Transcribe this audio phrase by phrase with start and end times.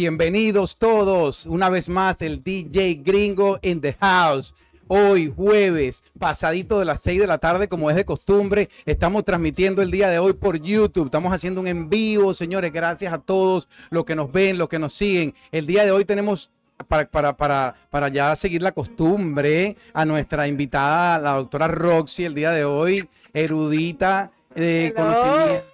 [0.00, 4.54] Bienvenidos todos, una vez más el DJ Gringo in the house.
[4.88, 9.82] Hoy jueves, pasadito de las 6 de la tarde, como es de costumbre, estamos transmitiendo
[9.82, 11.04] el día de hoy por YouTube.
[11.04, 12.72] Estamos haciendo un en vivo, señores.
[12.72, 15.34] Gracias a todos los que nos ven, los que nos siguen.
[15.52, 16.50] El día de hoy tenemos
[16.88, 22.34] para, para, para, para ya seguir la costumbre a nuestra invitada, la doctora Roxy, el
[22.34, 24.94] día de hoy, erudita de Hello.
[24.94, 25.64] conocimiento.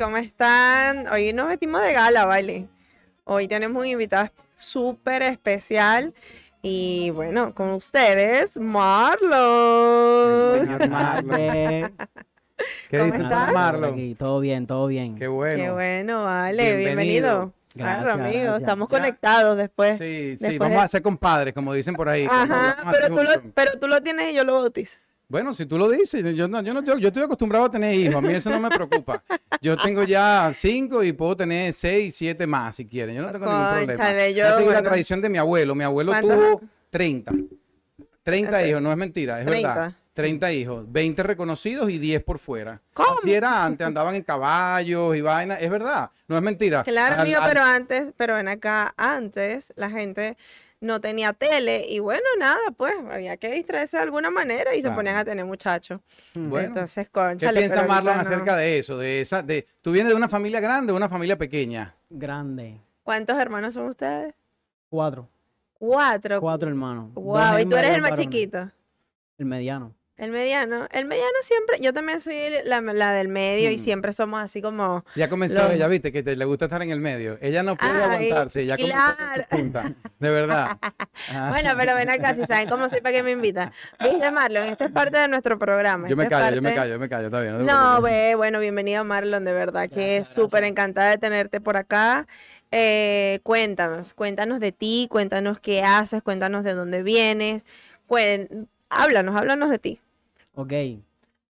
[0.00, 1.06] ¿Cómo están?
[1.12, 2.66] Hoy nos vestimos de gala, ¿vale?
[3.30, 6.14] Hoy tenemos un invitado súper especial.
[6.62, 9.28] Y bueno, con ustedes, Marlon.
[10.60, 11.28] Señor Marlon.
[12.90, 13.52] ¿Qué ¿Cómo estás?
[13.52, 13.92] Marlon?
[13.92, 15.14] Aquí, todo bien, todo bien.
[15.16, 15.62] Qué bueno.
[15.62, 16.76] Qué bueno, vale.
[16.76, 16.94] Bienvenido.
[16.96, 17.52] Bienvenido.
[17.74, 18.42] Claro, Gracias, amigo.
[18.44, 18.60] gracias.
[18.60, 18.98] Estamos Ya.
[18.98, 19.98] conectados después.
[19.98, 22.26] Sí, sí, Después vamos de- a ser compadres, como dicen por ahí.
[22.28, 24.98] Ajá, pero tú, lo, pero tú lo tienes y yo lo bautizo.
[25.30, 28.14] Bueno, si tú lo dices, yo no, yo no yo estoy acostumbrado a tener hijos,
[28.16, 29.22] a mí eso no me preocupa.
[29.60, 33.14] Yo tengo ya cinco y puedo tener seis, siete más si quieren.
[33.16, 34.28] Yo no tengo ningún problema.
[34.30, 35.74] Yo, Esa es la tradición de mi abuelo.
[35.74, 37.30] Mi abuelo tuvo 30.
[38.22, 38.66] 30 Ok.
[38.66, 39.74] hijos, no es mentira, es verdad.
[39.74, 39.98] 30.
[40.14, 42.80] 30 hijos, 20 reconocidos y 10 por fuera.
[42.94, 43.18] ¿Cómo?
[43.18, 46.82] Así era antes, andaban en caballos y vainas, es verdad, no es mentira.
[46.82, 50.36] Claro, Al- al- pero antes, pero ven acá, antes la gente
[50.80, 54.90] no tenía tele y bueno, nada, pues había que distraerse de alguna manera y se
[54.90, 56.00] ponían a tener muchachos.
[56.34, 58.20] Bueno, Entonces, ¿Qué conchale, piensa Marlon no.
[58.20, 58.96] acerca de eso?
[58.96, 61.94] De esa, de, ¿Tú vienes de una familia grande o una familia pequeña?
[62.08, 62.80] Grande.
[63.02, 64.34] ¿Cuántos hermanos son ustedes?
[64.88, 65.28] Cuatro.
[65.74, 66.40] Cuatro.
[66.40, 67.12] Cuatro hermanos.
[67.14, 68.70] Wow, y tú eres el más chiquito.
[69.38, 69.94] El mediano.
[70.18, 70.88] El mediano.
[70.90, 73.78] El mediano siempre, yo también soy la, la del medio y Mm.
[73.78, 76.90] siempre somos así como, Ya comenzó Los- ella, viste, que te- le gusta estar en
[76.90, 77.38] el medio.
[77.40, 79.42] Ella no puede Ay, aguantarse, ya comenzó claro.
[79.48, 79.94] punta.
[80.18, 80.76] De verdad.
[81.32, 81.48] Ah.
[81.64, 83.70] bueno, pero ven acá, si saben cómo soy, ¿para qué me invitan?
[84.00, 86.08] Viste, Marlon, esta es parte de nuestro programa.
[86.08, 87.64] Yo me esta es callo, yo me callo, yo me callo, está bien.
[87.64, 92.26] No, ve, bueno, bienvenido Marlon, de verdad que súper encantada de tenerte por acá.
[92.72, 97.62] Eh, cuéntanos, cuéntanos de ti, cuéntanos qué haces, cuéntanos de dónde vienes.
[98.08, 100.00] Cuen- háblanos, háblanos de ti.
[100.58, 100.72] Ok.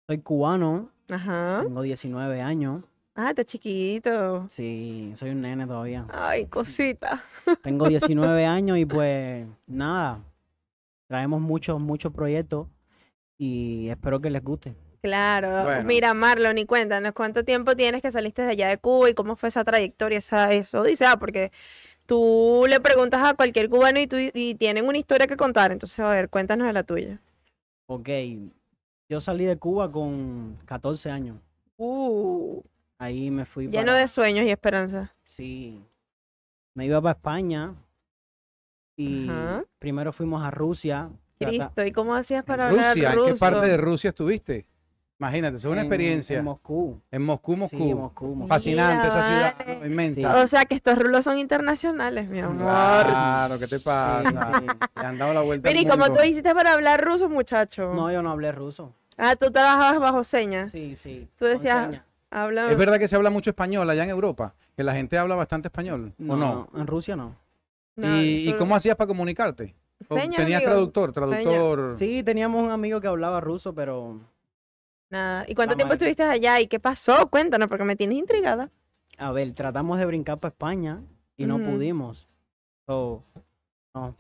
[0.07, 0.91] Soy cubano.
[1.09, 1.63] Ajá.
[1.63, 2.85] Tengo 19 años.
[3.15, 4.47] Ah, está chiquito.
[4.51, 6.07] Sí, soy un nene todavía.
[6.13, 7.25] Ay, cosita.
[7.63, 10.21] Tengo 19 años y pues nada.
[11.09, 12.67] Traemos muchos, muchos proyectos
[13.39, 14.75] y espero que les guste.
[15.01, 15.65] Claro.
[15.65, 15.85] Bueno.
[15.85, 19.37] Mira, Marlon, y cuéntanos cuánto tiempo tienes que saliste de allá de Cuba y cómo
[19.37, 21.51] fue esa trayectoria, esa, eso dice, ah, porque
[22.05, 25.73] tú le preguntas a cualquier cubano y, tú, y tienen una historia que contar.
[25.73, 27.23] Entonces, a ver, cuéntanos de la tuya.
[27.87, 28.11] Ok.
[29.09, 31.39] Yo salí de Cuba con 14 años.
[31.79, 32.61] Uh,
[32.99, 33.99] Ahí me fui lleno para...
[34.01, 35.11] de sueños y esperanzas.
[35.25, 35.83] Sí.
[36.75, 37.75] Me iba para España
[38.97, 39.65] y Ajá.
[39.79, 41.11] primero fuimos a Rusia.
[41.39, 43.33] Cristo, ¿y cómo hacías para hablar Rusia, ¿en ruso?
[43.33, 44.67] qué parte de Rusia estuviste?
[45.21, 46.39] Imagínate, es una en- experiencia.
[46.39, 47.01] En Moscú.
[47.11, 47.77] En Moscú, Moscú.
[47.77, 48.47] Sí, Moscú, Moscú.
[48.49, 49.79] Fascinante Mira, esa ciudad, vale.
[49.81, 49.87] ¿no?
[49.87, 50.43] inmensa.
[50.43, 52.59] O sea, que estos rulos son internacionales, mi amor.
[52.59, 54.53] Claro, ¿qué te pasa?
[54.61, 54.79] Sí, sí.
[55.01, 57.93] Le han dado la vuelta ¿y cómo tú hiciste para hablar ruso, muchacho?
[57.95, 58.95] No, yo no hablé ruso.
[59.17, 60.71] Ah, tú trabajabas bajo señas.
[60.71, 61.29] Sí, sí.
[61.37, 62.01] Tú decías-.
[62.31, 62.71] Habla.
[62.71, 65.69] Es verdad que se habla mucho español allá en Europa, que la gente habla bastante
[65.69, 66.69] español, ¿o no?
[66.77, 67.35] En Rusia no.
[67.97, 69.75] No, ¿Y, y cómo hacías para comunicarte?
[70.09, 70.71] ¿O Señas, ¿Tenías amigo.
[70.71, 71.13] traductor?
[71.13, 71.97] Traductor.
[71.99, 74.21] Sí, teníamos un amigo que hablaba ruso, pero
[75.11, 75.45] Nada.
[75.49, 75.97] ¿Y cuánto Vamos tiempo ver.
[75.97, 76.61] estuviste allá?
[76.61, 77.29] ¿Y qué pasó?
[77.29, 78.71] Cuéntanos, porque me tienes intrigada.
[79.17, 81.03] a ver, tratamos de brincar para España
[81.37, 81.65] y no Ujú.
[81.65, 82.29] pudimos.
[82.87, 83.23] So,
[83.95, 84.15] no,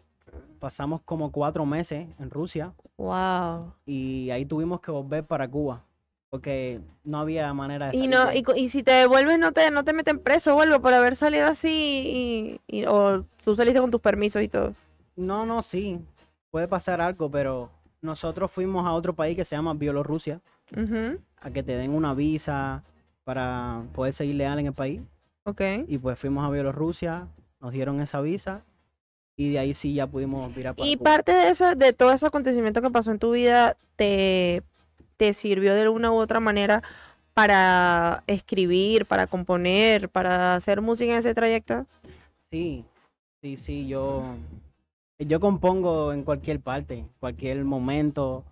[0.58, 3.72] pasamos como cuatro meses en Rusia Wow.
[3.86, 5.84] y ahí tuvimos que volver para Cuba
[6.30, 9.84] porque no había manera de Y no, y, y si te devuelves no te, no
[9.84, 14.00] te meten preso, vuelvo por haber salido así y, y- o tú saliste con tus
[14.00, 14.74] permisos y todo.
[15.16, 15.98] No, no, sí,
[16.50, 17.70] puede pasar algo, pero
[18.02, 20.40] nosotros fuimos a otro país que se llama Bielorrusia
[21.40, 22.82] A que te den una visa
[23.24, 25.00] para poder seguir legal en el país.
[25.44, 25.60] Ok.
[25.86, 27.28] Y pues fuimos a Bielorrusia,
[27.60, 28.62] nos dieron esa visa
[29.36, 31.10] y de ahí sí ya pudimos virar para Y Cuba.
[31.10, 34.62] parte de eso, de todo ese acontecimiento que pasó en tu vida, te,
[35.16, 36.82] te sirvió de una u otra manera
[37.34, 41.86] para escribir, para componer, para hacer música en ese trayecto.
[42.50, 42.84] Sí,
[43.40, 44.34] sí, sí, yo,
[45.20, 48.44] yo compongo en cualquier parte, cualquier momento.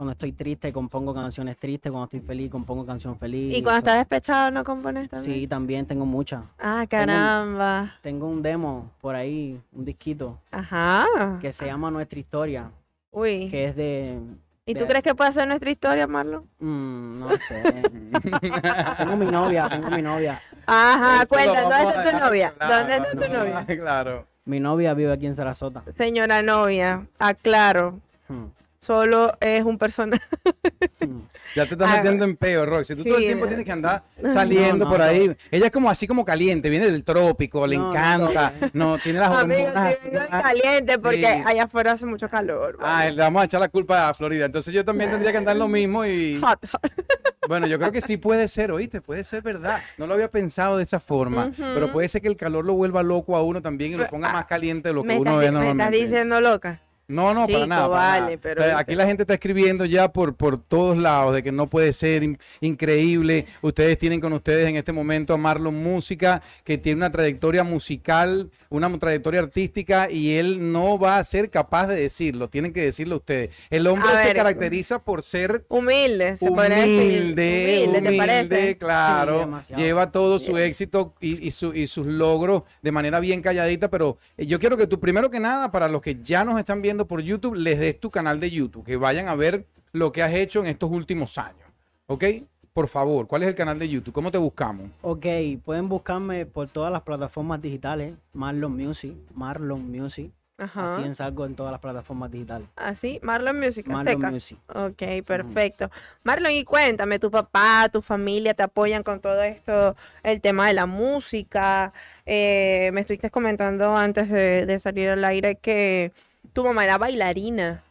[0.00, 1.92] Cuando estoy triste, compongo canciones tristes.
[1.92, 3.54] Cuando estoy feliz, compongo canción feliz.
[3.54, 5.34] Y cuando estás despechado, ¿no compones también?
[5.40, 6.42] Sí, también tengo muchas.
[6.58, 7.96] Ah, caramba.
[8.00, 11.04] Tengo un demo por ahí, un disquito, Ajá.
[11.42, 12.70] que se llama Nuestra Historia,
[13.10, 13.50] Uy.
[13.50, 14.18] que es de...
[14.64, 16.48] ¿Y tú crees que puede ser nuestra historia, Marlon?
[16.60, 17.62] mm, no sé.
[18.96, 20.40] tengo mi novia, tengo mi novia.
[20.64, 22.54] Ajá, cuenta, ¿dónde está tu novia?
[22.56, 23.66] claro, ¿Dónde está tu no, novia?
[23.66, 24.26] Claro.
[24.46, 25.82] Mi novia vive aquí en Sarasota.
[25.94, 28.00] Señora novia, aclaro.
[28.26, 28.46] Hmm.
[28.80, 30.24] Solo es un personaje.
[31.56, 32.94] Ya te estás Ah, metiendo en peo, Roxy.
[32.94, 35.04] Tú todo el tiempo tienes que andar saliendo No, no, por no.
[35.04, 35.36] ahí.
[35.50, 38.52] Ella es como así como caliente, viene del trópico, le encanta.
[38.72, 39.96] No, tiene las Amigo, hormonas.
[40.00, 41.42] si vengo caliente porque sí.
[41.44, 42.78] allá afuera hace mucho calor.
[42.80, 44.46] Ah, le vamos a echar la culpa a Florida.
[44.46, 46.92] Entonces yo también tendría que andar lo mismo y Hot, hot.
[47.48, 49.80] bueno, yo creo que sí puede ser, oíste, puede ser verdad.
[49.98, 53.02] No lo había pensado de esa forma, pero puede ser que el calor lo vuelva
[53.02, 55.32] loco a uno también y lo Pero, ponga ah, más caliente de lo que uno
[55.32, 55.98] ve me estás normalmente.
[55.98, 56.80] diciendo loca.
[57.10, 57.88] No, no, para nada.
[57.88, 58.38] para vale, nada.
[58.42, 58.82] pero O sea, viste.
[58.82, 62.22] aquí la gente está escribiendo ya por, por todos lados de que no puede ser
[62.22, 63.46] in- increíble.
[63.62, 68.50] Ustedes tienen con ustedes en este momento a Marlon Música, que tiene una trayectoria musical,
[68.68, 72.48] una trayectoria artística y él no va a ser capaz de decirlo.
[72.48, 73.50] Tienen que decirlo ustedes.
[73.70, 74.36] El hombre A se ver.
[74.36, 78.76] caracteriza por ser Humilde, se humilde, Humilde, ¿te humilde, parece?
[78.78, 79.60] claro.
[79.66, 83.88] Sí, lleva todo su éxito y, y su- y sus logros de manera bien calladita,
[83.90, 86.82] pero eh, yo quiero que tú, primero que nada, para los que ya nos están
[86.82, 90.22] viendo por YouTube, les des tu canal de YouTube, que vayan a ver lo que
[90.22, 91.68] has hecho en estos últimos años.
[92.06, 92.24] ¿Ok?
[92.72, 94.14] Por favor, ¿cuál es el canal de YouTube?
[94.14, 94.90] ¿Cómo te buscamos?
[95.02, 95.26] Ok,
[95.64, 98.14] pueden buscarme por todas las plataformas digitales.
[98.32, 100.30] Marlon Music, Marlon Music.
[100.56, 100.94] Ajá.
[100.94, 102.68] Así en salgo en todas las plataformas digitales.
[102.76, 103.86] Así, Marlon Music.
[103.86, 104.30] Marlon Azteca.
[104.30, 104.58] Music.
[104.68, 105.90] Ok, perfecto.
[106.22, 110.74] Marlon, y cuéntame, tu papá, tu familia te apoyan con todo esto, el tema de
[110.74, 111.92] la música.
[112.26, 116.12] Eh, me estuviste comentando antes de, de salir al aire que
[116.52, 117.82] tu mamá era bailarina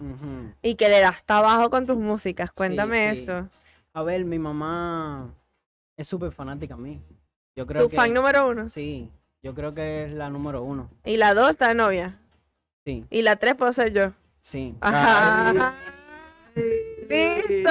[0.61, 2.51] y que le das trabajo con tus músicas.
[2.51, 3.19] Cuéntame sí.
[3.23, 3.47] eso.
[3.93, 5.33] A ver, mi mamá
[5.97, 7.01] es súper fanática a mí.
[7.55, 8.67] Yo creo Tu que fan número uno.
[8.67, 9.09] sí,
[9.43, 10.89] yo creo que es la número uno.
[11.03, 12.19] Y la dos está de novia.
[12.85, 14.13] Sí, Y la tres puedo ser yo.
[14.41, 14.75] sí.
[14.81, 15.73] Ajá.
[17.09, 17.69] Listo,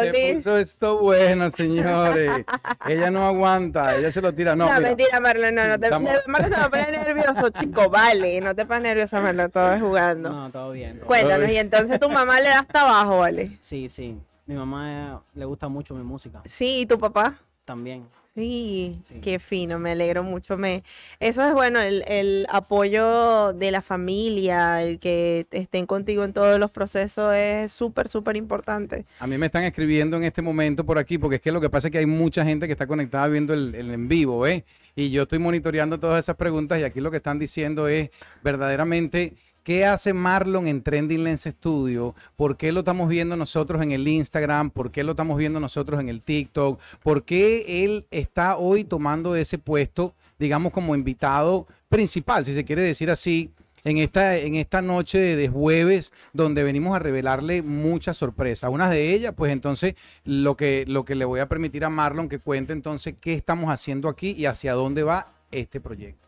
[0.00, 0.36] Se listo.
[0.50, 2.44] puso esto bueno, señores.
[2.88, 4.54] ella no aguanta, ella se lo tira.
[4.56, 8.64] No, No, mira, mentira, Marlon, no, no te, Estamos- Marlon nervioso, chico, vale, no te
[8.66, 10.30] pongas nervioso, Marlon, todo es jugando.
[10.30, 10.98] No, todo bien.
[10.98, 13.56] todo Cuéntanos, y entonces tu mamá le da hasta abajo, ¿vale?
[13.60, 14.18] Sí, sí.
[14.46, 17.36] Mi mamá le gusta mucho mi música Sí, ¿y tu papá?
[17.64, 18.04] también.
[18.34, 19.20] Sí, Sí.
[19.20, 20.56] qué fino, me alegro mucho.
[20.56, 20.82] Me,
[21.20, 26.58] eso es bueno, el, el apoyo de la familia, el que estén contigo en todos
[26.58, 29.04] los procesos es súper, súper importante.
[29.18, 31.68] A mí me están escribiendo en este momento por aquí, porque es que lo que
[31.68, 34.64] pasa es que hay mucha gente que está conectada viendo el, el en vivo, ¿eh?
[34.96, 38.08] Y yo estoy monitoreando todas esas preguntas y aquí lo que están diciendo es
[38.42, 43.92] verdaderamente qué hace Marlon en Trending Lens Studio, por qué lo estamos viendo nosotros en
[43.92, 48.56] el Instagram, por qué lo estamos viendo nosotros en el TikTok, por qué él está
[48.56, 53.50] hoy tomando ese puesto, digamos, como invitado principal, si se quiere decir así,
[53.84, 58.70] en esta, en esta noche de, jueves donde venimos a revelarle muchas sorpresas.
[58.70, 62.28] Una de ellas, pues entonces lo que, lo que le voy a permitir a Marlon
[62.28, 66.26] que cuente entonces qué estamos haciendo aquí y hacia dónde va este proyecto.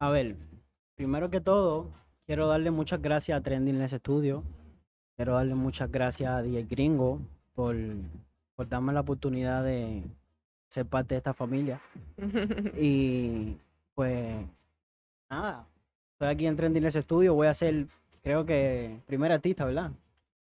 [0.00, 0.36] A ver,
[0.94, 1.90] primero que todo,
[2.26, 4.42] quiero darle muchas gracias a Trending Lens Studio.
[5.16, 7.20] Quiero darle muchas gracias a DJ Gringo
[7.54, 7.76] por,
[8.54, 10.02] por darme la oportunidad de
[10.68, 11.80] ser parte de esta familia.
[12.78, 13.56] Y
[13.94, 14.44] pues
[15.30, 15.66] nada,
[16.12, 17.34] estoy aquí en Trending Lens Studio.
[17.34, 17.86] Voy a ser,
[18.22, 19.92] creo que, primer artista, ¿verdad?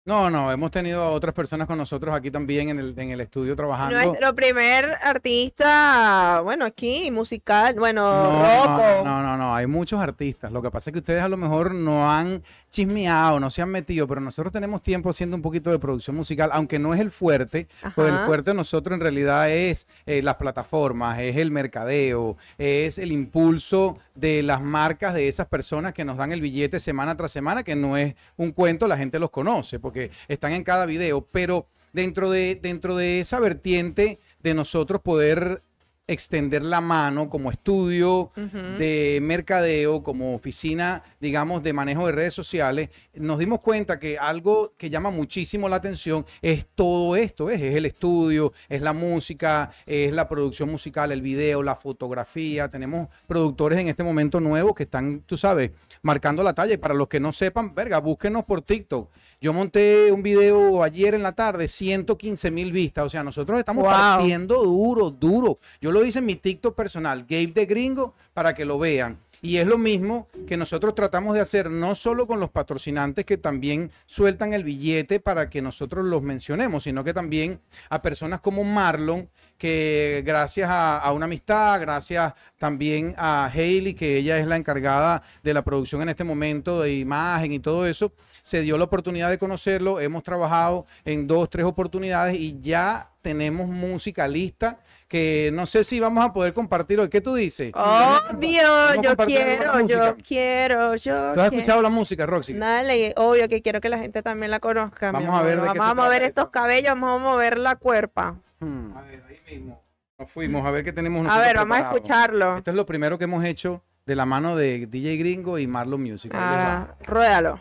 [0.07, 3.21] No, no, hemos tenido a otras personas con nosotros aquí también en el, en el
[3.21, 3.99] estudio trabajando.
[3.99, 10.51] Nuestro primer artista, bueno, aquí, musical, bueno, No, no, no, no, hay muchos artistas.
[10.51, 12.43] Lo que pasa es que ustedes a lo mejor no han
[12.75, 16.49] chismeado, no se han metido, pero nosotros tenemos tiempo haciendo un poquito de producción musical,
[16.51, 20.35] aunque no es el fuerte, pues el fuerte de nosotros en realidad es eh, las
[20.35, 26.17] plataformas, es el mercadeo, es el impulso de las marcas de esas personas que nos
[26.17, 29.79] dan el billete semana tras semana, que no es un cuento, la gente los conoce
[29.79, 35.61] porque están en cada video, pero dentro de, dentro de esa vertiente de nosotros poder
[36.07, 42.89] extender la mano como estudio de mercadeo, como oficina, digamos, de manejo de redes sociales,
[43.13, 47.61] nos dimos cuenta que algo que llama muchísimo la atención es todo esto, ¿ves?
[47.61, 52.69] es el estudio, es la música, es la producción musical, el video, la fotografía.
[52.69, 55.71] Tenemos productores en este momento nuevos que están, tú sabes,
[56.03, 56.73] marcando la talla.
[56.73, 59.09] Y para los que no sepan, verga, búsquenos por TikTok.
[59.45, 63.05] Yo monté un video ayer en la tarde, 115 mil vistas.
[63.05, 63.91] O sea, nosotros estamos Wow.
[63.93, 65.59] partiendo duro, duro.
[65.79, 69.19] Yo lo hice en mi TikTok personal, Gabe de Gringo, para que lo vean.
[69.43, 73.37] Y es lo mismo que nosotros tratamos de hacer, no solo con los patrocinantes que
[73.37, 77.59] también sueltan el billete para que nosotros los mencionemos, sino que también
[77.91, 84.17] a personas como Marlon, que gracias a, a una amistad, gracias también a Hailey, que
[84.17, 88.11] ella es la encargada de la producción en este momento de imagen y todo eso,
[88.45, 89.99] se dio la oportunidad de conocerlo.
[89.99, 95.99] Hemos trabajado en dos, tres oportunidades y ya tenemos música lista que no sé si
[95.99, 97.09] vamos a poder compartir hoy.
[97.09, 97.71] ¿Qué tú dices?
[97.73, 101.55] Obvio, yo quiero, yo quiero, yo ¿Tú has quiero.
[101.55, 102.53] escuchado la música, Roxy?
[102.53, 105.11] Dale, obvio que quiero que la gente también la conozca.
[105.11, 106.51] Vamos a ver de Vamos a mover estos esto.
[106.51, 108.35] cabellos, vamos a mover la cuerpa.
[108.59, 108.95] Hmm.
[108.95, 109.81] A ver, ahí mismo.
[110.19, 112.57] Nos fuimos a ver qué tenemos A ver, vamos a escucharlo.
[112.57, 116.03] Esto es lo primero que hemos hecho de la mano de DJ Gringo y Marlon
[116.03, 116.31] Music.
[116.35, 117.59] Ahora, ruédalo.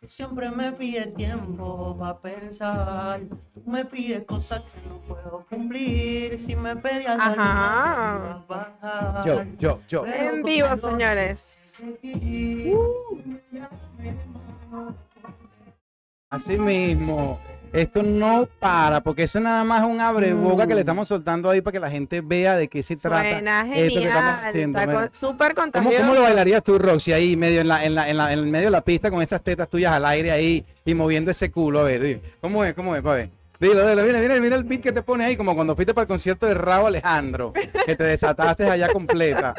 [0.00, 3.20] Tú siempre me pides tiempo para pensar.
[3.54, 6.36] Tú me pides cosas que no puedo cumplir.
[6.36, 8.44] Si me pedías Ajá.
[8.48, 9.24] bajar.
[9.24, 10.02] Yo, yo, yo.
[10.02, 11.38] Pero En vivo, señores.
[11.38, 12.74] seguí.
[16.30, 17.38] Así mismo.
[17.72, 21.60] Esto no para, porque eso nada más es un abreboca que le estamos soltando ahí
[21.62, 23.22] para que la gente vea de qué se trata.
[23.30, 24.78] Suena esto que estamos genial.
[24.78, 25.08] haciendo.
[25.12, 25.96] Súper ¿Cómo, contagioso.
[25.98, 28.46] ¿Cómo lo bailarías tú, Roxy, ahí medio en, la, en, la, en, la- en el
[28.46, 31.80] medio de la pista con esas tetas tuyas al aire ahí y moviendo ese culo?
[31.80, 32.20] A ver, dime.
[32.40, 32.74] ¿cómo es?
[32.74, 33.02] ¿Cómo es?
[33.02, 33.30] Pa' ver.
[33.58, 36.02] Dilo, dilo, mira, mira, mira el beat que te pones ahí, como cuando fuiste para
[36.02, 39.54] el concierto de Raúl Alejandro, que te desataste allá completa.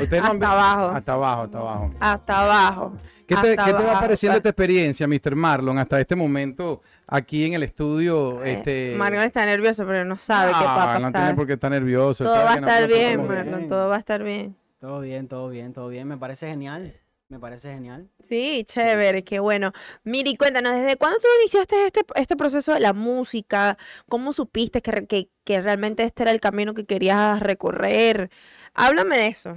[0.00, 0.88] Ustedes no han Hasta abajo.
[0.96, 1.90] Hasta abajo, hasta abajo.
[2.00, 2.92] Hasta abajo.
[3.26, 5.34] ¿Qué te, Hasta qué te va pareciendo esta experiencia, Mr.
[5.34, 6.82] Marlon, hasta este momento
[7.16, 8.42] aquí en el estudio?
[8.44, 8.94] Eh, Este...
[8.96, 11.36] Marlon está nervioso, pero no sabe qué va a Ah, no tiene pasar.
[11.36, 12.24] por qué estar nervioso.
[12.24, 13.56] todo sabe va a estar bien, pasar Marlon.
[13.58, 13.68] bien.
[13.68, 14.56] Todo va a estar bien.
[14.80, 16.08] Todo bien, todo bien, todo bien.
[16.08, 16.94] Me parece genial.
[17.28, 18.10] Me parece genial.
[18.28, 19.72] Sí, chévere, qué bueno.
[20.04, 23.78] Miri, cuéntanos, ¿desde cuándo tú iniciaste este, este proceso de la música?
[24.08, 28.28] ¿Cómo supiste que, que, que realmente este era el camino que querías recorrer?
[28.74, 29.56] Háblame de eso.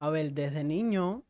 [0.00, 1.22] A ver, desde niño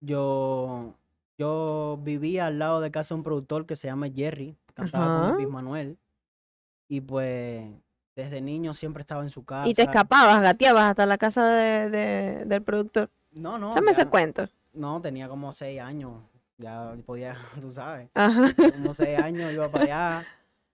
[0.00, 0.94] yo,
[1.38, 4.56] yo vivía al lado de casa de un productor que se llama Jerry,
[4.90, 5.32] con Ajá.
[5.32, 5.98] Luis Manuel.
[6.88, 7.70] Y pues
[8.16, 9.68] desde niño siempre estaba en su casa.
[9.68, 13.10] Y te escapabas, gateabas hasta la casa de, de- del productor.
[13.32, 13.70] No, no.
[13.70, 14.48] Échame ese ya- cuento.
[14.72, 16.14] No, tenía como seis años.
[16.58, 18.10] Ya podía, tú sabes.
[18.14, 18.48] Ajá.
[18.72, 20.26] Como seis años iba para allá.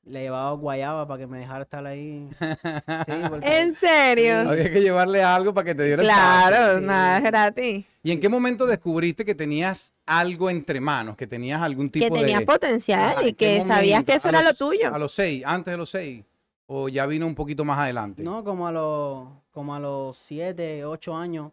[0.09, 2.29] Le llevaba guayaba para que me dejara estar ahí.
[2.39, 2.45] Sí,
[3.29, 4.49] porque- ¿En serio?
[4.51, 6.87] Había que llevarle algo para que te diera el Claro, sí.
[6.87, 7.85] nada es gratis.
[8.05, 12.11] ¿Y en qué momento descubriste que tenías algo entre manos, que tenías algún tipo Que
[12.15, 12.21] de...
[12.21, 14.95] tenías potencial y ¿en qué que sabías que eso ¿A era lo tuyo.
[14.95, 16.25] A los seis, antes de los seis.
[16.69, 18.23] ¿O ya vino un poquito más adelante?
[18.23, 21.51] No, como a los, como a los siete, ocho años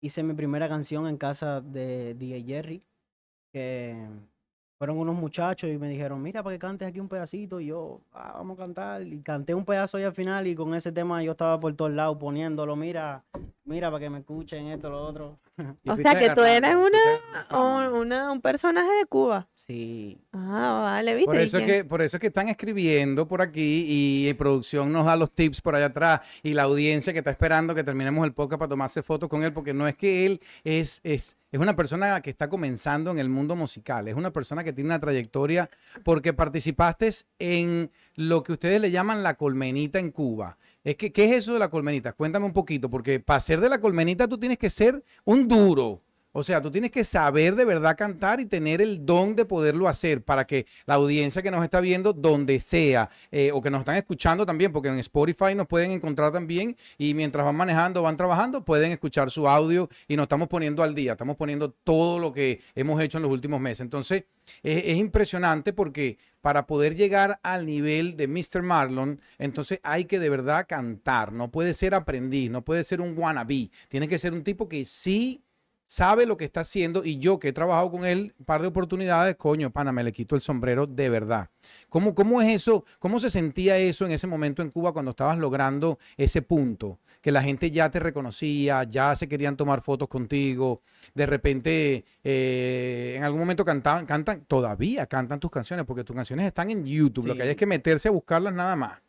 [0.00, 2.82] hice mi primera canción en casa de DJ Jerry,
[3.52, 3.96] que
[4.78, 8.00] fueron unos muchachos y me dijeron, mira, para que cantes aquí un pedacito, y yo,
[8.12, 11.22] "Ah, vamos a cantar, y canté un pedazo ahí al final, y con ese tema
[11.22, 13.22] yo estaba por todos lados poniéndolo, mira,
[13.64, 15.38] mira, para que me escuchen esto, lo otro.
[15.84, 19.48] Y O sea, que tú eres una, un, una- un personaje de Cuba.
[19.54, 21.26] Sí, Ah, vale, ¿viste?
[21.26, 24.36] Por ¿Y eso, es que, por eso es que están escribiendo por aquí y, en
[24.36, 27.82] producción nos da los tips por allá atrás y la audiencia que está esperando que
[27.82, 31.38] terminemos el podcast para tomarse fotos con él, porque no es que él es, es,
[31.50, 34.88] es una persona que está comenzando en el mundo musical, es una persona que tiene
[34.90, 35.70] una trayectoria
[36.02, 40.58] porque participaste en lo que ustedes le llaman la colmenita en Cuba.
[40.84, 42.12] Es que, ¿Qué es eso de la colmenita?
[42.12, 46.03] Cuéntame un poquito, porque para ser de la colmenita tú tienes que ser un duro.
[46.36, 49.86] O sea, tú tienes que saber de verdad cantar y tener el don de poderlo
[49.86, 53.82] hacer para que la audiencia que nos está viendo, donde sea, eh, o que nos
[53.82, 58.16] están escuchando también, porque en Spotify nos pueden encontrar también y mientras van manejando, van
[58.16, 62.32] trabajando, pueden escuchar su audio y nos estamos poniendo al día, estamos poniendo todo lo
[62.32, 63.82] que hemos hecho en los últimos meses.
[63.82, 64.24] Entonces,
[64.64, 68.60] es, es impresionante porque para poder llegar al nivel de Mr.
[68.60, 73.16] Marlon, entonces hay que de verdad cantar, no puede ser aprendiz, no puede ser un
[73.16, 75.44] wannabe, tiene que ser un tipo que sí
[75.86, 78.68] sabe lo que está haciendo y yo que he trabajado con él un par de
[78.68, 81.50] oportunidades, coño, pana, me le quito el sombrero de verdad.
[81.88, 82.84] ¿Cómo, ¿Cómo es eso?
[82.98, 86.98] ¿Cómo se sentía eso en ese momento en Cuba cuando estabas logrando ese punto?
[87.20, 90.82] Que la gente ya te reconocía, ya se querían tomar fotos contigo,
[91.14, 96.46] de repente eh, en algún momento cantaban, cantan, todavía cantan tus canciones, porque tus canciones
[96.46, 99.00] están en YouTube, lo que hay es que meterse a buscarlas nada más.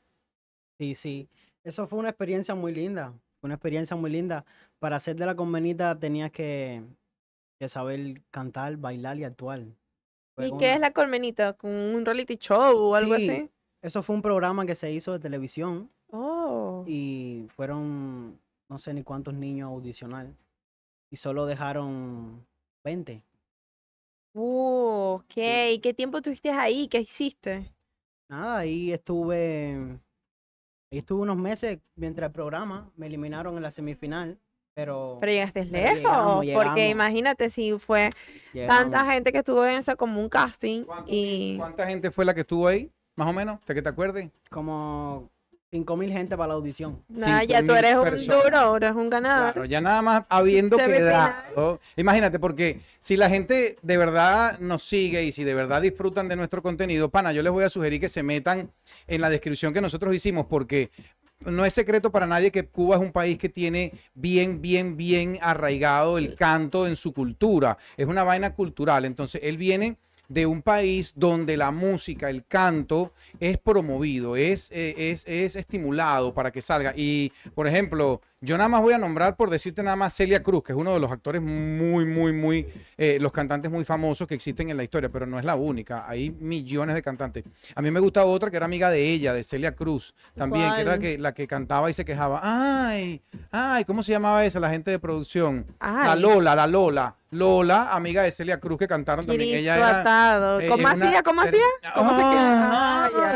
[0.77, 1.29] sí, sí.
[1.65, 4.45] Eso fue una experiencia muy linda, una experiencia muy linda.
[4.79, 6.83] Para hacer de la convenita tenías que,
[7.59, 9.63] que saber cantar, bailar y actuar.
[10.35, 11.53] Fue ¿Y una- qué es la colmenita?
[11.53, 13.49] ¿Con un reality show o algo Sí, así?
[13.81, 16.83] Eso fue un programa que se hizo de televisión Oh.
[16.87, 20.27] y fueron no sé ni cuántos niños a audicionar
[21.11, 22.45] y solo dejaron
[22.83, 23.23] 20.
[24.33, 25.37] Uh, ok.
[25.71, 26.87] ¿Y ¿Qué tiempo tuviste ahí?
[26.87, 27.71] ¿Qué hiciste?
[28.27, 29.99] Nada, ahí estuve,
[30.91, 34.39] Ahí estuve unos meses mientras el programa, me eliminaron en la semifinal,
[34.79, 38.09] pero, Pero llegaste Pero lejos, llegamos, porque imagínate si fue
[38.53, 38.81] llegamos.
[38.91, 42.33] tanta gente que estuvo en esa como un casting ¿Cuánto- y ¿Cuánta gente fue la
[42.33, 42.91] que estuvo ahí?
[43.15, 44.29] Más o menos, de que te acuerdes.
[44.49, 45.29] como
[45.71, 47.01] 5 mil gente para la audición.
[47.13, 49.53] cinco ya tú eres un duro, eres un ganador.
[49.53, 51.79] Claro, ya nada más habiendo quedado.
[51.97, 56.35] Imagínate, porque si la gente de verdad nos sigue y si de verdad disfrutan de
[56.35, 58.69] nuestro contenido, pana, yo les voy a sugerir que se metan
[59.07, 60.91] en la descripción que nosotros hicimos, porque
[61.41, 65.37] no es secreto para nadie que Cuba es un país que tiene bien, bien, bien
[65.41, 67.77] arraigado el canto en su cultura.
[67.97, 69.05] Es una vaina cultural.
[69.05, 74.95] Entonces, él viene de un país donde la música, el canto es promovido, es, eh,
[75.11, 76.93] es, es estimulado para que salga.
[76.95, 80.63] Y, por ejemplo, yo nada más voy a nombrar, por decirte nada más, Celia Cruz,
[80.63, 82.67] que es uno de los actores muy, muy, muy,
[82.97, 86.05] eh, los cantantes muy famosos que existen en la historia, pero no es la única.
[86.07, 87.43] Hay millones de cantantes.
[87.73, 90.81] A mí me gusta otra que era amiga de ella, de Celia Cruz, también, que
[90.81, 92.39] era la que, la que cantaba y se quejaba.
[92.43, 93.21] Ay,
[93.51, 94.59] ay, ¿cómo se llamaba esa?
[94.59, 95.65] La gente de producción.
[95.79, 96.21] La Ay.
[96.21, 97.15] Lola, la Lola.
[97.31, 99.57] Lola, amiga de Celia Cruz, que cantaron también.
[99.57, 101.21] Ella era, eh, ¿Cómo una- hacía?
[101.23, 101.65] ¿Cómo hacía?
[101.93, 102.21] ¿Cómo se?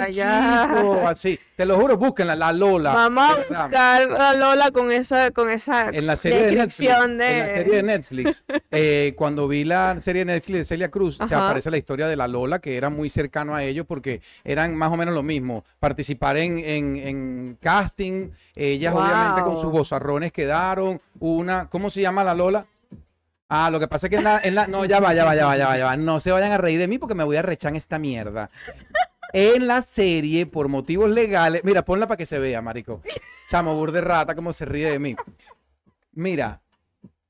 [0.04, 1.40] Ay, chico, así.
[1.56, 2.94] Te lo juro, búsquenla, la Lola.
[2.94, 6.78] Vamos a buscar a Lola con esa, con esa En la serie de Netflix.
[6.78, 6.86] de...
[6.88, 8.46] En la serie de Netflix.
[8.72, 12.16] eh, cuando vi la serie de Netflix de Celia Cruz, se aparece la historia de
[12.16, 15.66] la Lola, que era muy cercano a ellos porque eran más o menos lo mismo.
[15.80, 21.02] Participar en, en- en casting, ellas obviamente con sus bozarrones quedaron.
[21.20, 22.66] Una, ¿cómo se llama la Lola?
[23.52, 25.36] Ah, lo que pasa es que en la, en la- No, ya va, ya va,
[25.36, 25.98] ya va, ya va, ya va.
[25.98, 28.50] No se vayan a reír de mí porque me voy a rechar en esta mierda.
[29.34, 31.64] En la serie, por motivos legales.
[31.64, 33.02] Mira, ponla para que se vea, marico.
[33.50, 35.16] Chamo, burde rata, como se ríe de mí.
[36.14, 36.62] Mira,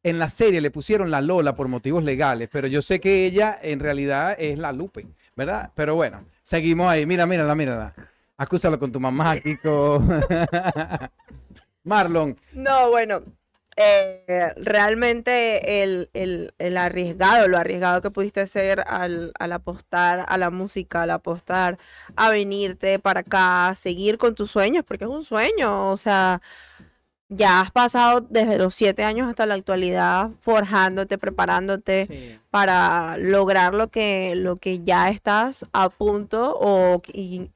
[0.04, 3.60] en la serie le pusieron la Lola por motivos legales, pero yo sé que ella
[3.62, 5.72] en realidad es la Lupe, ¿verdad?
[5.76, 7.06] Pero bueno, seguimos ahí.
[7.06, 7.94] Mira, mírala, mírala.
[8.38, 10.02] Acúsalo con tu mamá, Kiko.
[11.84, 13.22] Marlon, No, bueno,
[13.82, 20.38] eh, realmente el, el- el arriesgado, lo arriesgado que pudiste ser al, al apostar a
[20.38, 21.78] la música, al apostar
[22.16, 26.42] a venirte para acá, seguir con tus sueños, porque es un sueño, o sea,
[27.30, 32.40] ya has pasado desde los siete años hasta la actualidad forjándote, preparándote Sí.
[32.50, 37.02] para lograr lo que, lo que ya estás a punto o,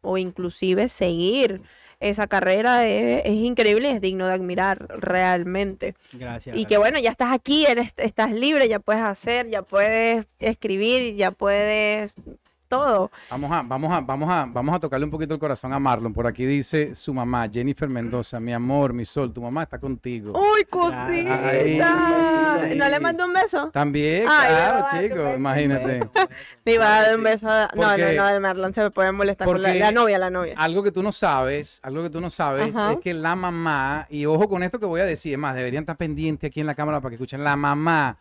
[0.02, 1.62] o inclusive seguir
[2.10, 5.96] esa carrera es, es increíble, es digno de admirar realmente.
[6.14, 6.58] Gracias.
[6.58, 11.16] Y que bueno, ya estás aquí, eres, estás libre, ya puedes hacer, ya puedes escribir,
[11.16, 12.16] ya puedes
[12.74, 13.12] todo.
[13.30, 16.14] vamos a, vamos a, vamos a, vamos a tocarle un poquito el corazón a Marlon.
[16.14, 20.34] Por aquí dice su mamá, Jennifer Mendoza, mi amor, mi sol, tu mamá está contigo.
[20.38, 20.66] ¡Uy, Ay.
[20.66, 22.74] cosita!
[22.76, 23.70] ¿No le mando un beso?
[23.72, 26.10] También, Ay, claro, no, ay, chico, qué imagínate.
[26.66, 27.70] Le iba a dar un beso a...
[27.76, 30.56] No, no, no, Marlon se me puede molestar con la, la novia, la novia.
[30.58, 32.94] Algo que tú no sabes, algo que tú no sabes Ajá.
[32.94, 35.84] es que la mamá, y ojo con esto que voy a decir, es más, deberían
[35.84, 38.18] estar pendientes aquí en la cámara para que escuchen, la mamá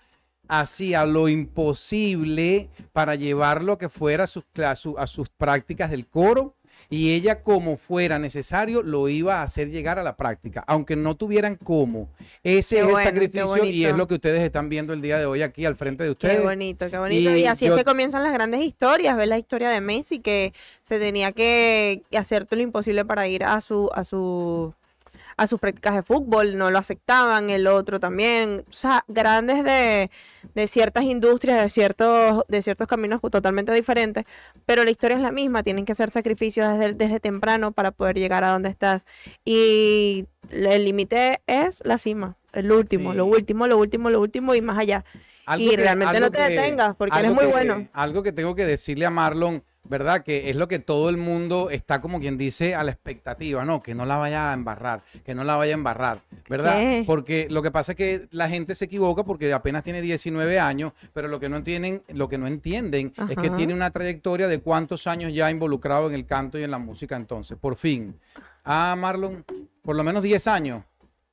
[0.60, 4.44] hacía lo imposible para llevar lo que fuera a sus,
[4.76, 6.54] su- a sus prácticas del coro
[6.90, 11.16] y ella como fuera necesario lo iba a hacer llegar a la práctica, aunque no
[11.16, 12.10] tuvieran cómo.
[12.42, 15.00] Ese Qué es bueno, el qué sacrificio y es lo que ustedes están viendo el
[15.00, 16.42] día de hoy aquí al frente de Qué ustedes.
[16.42, 17.30] bonito, qué bonito.
[17.34, 19.16] Y, Y así yo- es que comienzan las grandes historias.
[19.16, 23.44] Ves la historia de Messi que se tenía que hacer todo lo imposible para ir
[23.44, 24.74] a su, a su,
[25.36, 28.64] a sus prácticas de fútbol, no lo aceptaban, el otro también.
[28.68, 30.10] O sea, grandes de,
[30.54, 34.24] de ciertas industrias, de ciertos, de ciertos caminos totalmente diferentes,
[34.66, 38.16] pero la historia es la misma, tienen que hacer sacrificios desde, desde temprano para poder
[38.16, 39.02] llegar a donde estás.
[39.44, 43.16] Y el límite es la cima, el último, Sí.
[43.16, 45.04] lo último, lo último, lo último y más allá.
[45.58, 47.88] y realmente no te detengas, porque eres algo muy que- bueno.
[47.92, 50.22] Algo que tengo que decirle a Marlon, ¿verdad?
[50.22, 53.82] Que es lo que todo el mundo está como quien dice a la expectativa, ¿no?
[53.82, 56.76] Que no la vaya a embarrar, que no la vaya a embarrar, ¿verdad?
[56.76, 57.04] ¿Qué?
[57.06, 60.92] Porque lo que pasa es que la gente se equivoca porque apenas tiene 19 años,
[61.12, 64.60] pero lo que no entienden, lo que no entienden es que tiene una trayectoria de
[64.60, 68.16] cuántos años ya involucrado en el canto y en la música entonces, por fin.
[68.64, 69.44] Ah, Marlon,
[69.82, 70.84] por lo menos 10 años,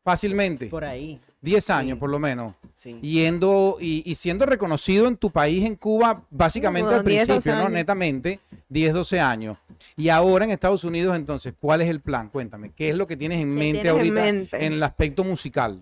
[0.03, 0.67] fácilmente.
[0.67, 1.99] Por ahí, 10 años Sí.
[1.99, 2.97] por lo menos sí.
[3.01, 7.41] yendo y, y siendo reconocido en tu país, en Cuba, básicamente al Como 10, 12
[7.41, 7.69] principio, ¿no?
[7.69, 8.39] Netamente,
[8.69, 9.57] 10, 12 años.
[9.97, 12.29] Y ahora en Estados Unidos, entonces, ¿cuál es el plan?
[12.29, 14.65] Cuéntame, ¿qué es lo que tienes en ¿Qué mente tienes en ahorita mente?
[14.65, 15.81] en el aspecto musical?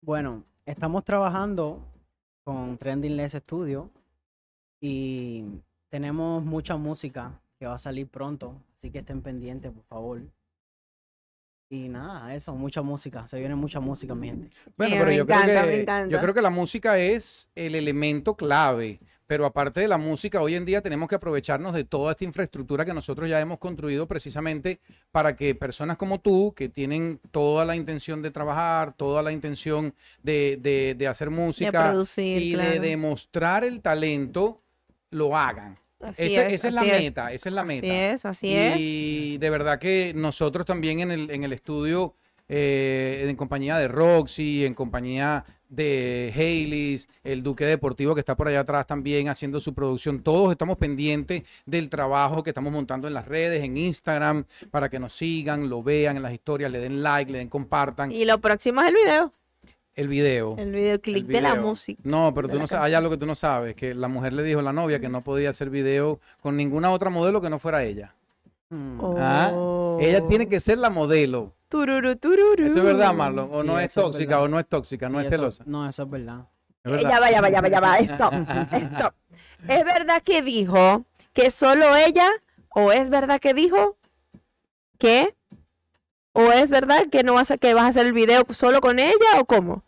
[0.00, 1.80] Bueno, estamos trabajando
[2.44, 3.90] con Trending Less Studio
[4.80, 5.44] y
[5.90, 10.20] tenemos mucha música que va a salir pronto, así que estén pendientes, por favor.
[11.72, 14.50] Y nada, eso, mucha música, se viene mucha música, mi gente.
[14.76, 16.14] Bueno, pero me yo encanta, creo me que encanta.
[16.14, 19.00] yo creo que la música es el elemento clave.
[19.26, 22.84] pero aparte de la música, hoy en día tenemos que aprovecharnos de toda esta infraestructura
[22.84, 24.80] que nosotros ya hemos construido precisamente
[25.10, 29.94] para que personas como tú, que tienen toda la intención de trabajar, toda la intención
[30.22, 34.60] de, de- de hacer música producir, y de demostrar el talento,
[35.10, 35.78] lo hagan.
[36.02, 37.86] Así es, esa es la meta, esa es la meta.
[37.86, 38.76] Así es, así es.
[38.78, 42.14] Y de verdad que nosotros también en el, en el estudio,
[42.48, 48.46] eh, en compañía de Roxy, en compañía de Haleys, el Duque Deportivo que está por
[48.46, 53.14] allá atrás también haciendo su producción, todos estamos pendientes del trabajo que estamos montando en
[53.14, 57.02] las redes, en Instagram, para que nos sigan, lo vean en las historias, le den
[57.02, 59.32] like, le den compartan Y lo próximo es el video,
[59.94, 60.56] el video.
[60.58, 62.00] el videoclip el de la música.
[62.04, 64.42] No, pero tú no sabes, hay algo que tú no sabes, que la mujer le
[64.42, 67.58] dijo a la novia que no podía hacer video con ninguna otra modelo que no
[67.58, 68.14] fuera ella.
[68.70, 69.00] Mm.
[69.18, 71.52] Ah, Ella tiene que ser la modelo.
[71.68, 72.64] Tururu, tururu.
[72.66, 73.48] Eso es verdad, Marlon.
[73.52, 75.64] O Sí, no es tóxica, o no es tóxica, no es eso- celosa.
[75.66, 76.46] No, eso es verdad.
[76.84, 77.10] Es verdad.
[77.10, 77.98] Ya va, ya va, ya va, ya va.
[77.98, 78.32] Stop,
[78.94, 79.14] stop.
[79.68, 82.28] ¿Es verdad que dijo que solo ella?
[82.70, 83.96] ¿O es verdad que dijo
[84.98, 85.34] que?
[86.32, 88.98] ¿O es verdad que no vas a, que vas a hacer el video solo con
[88.98, 89.82] ella o cómo?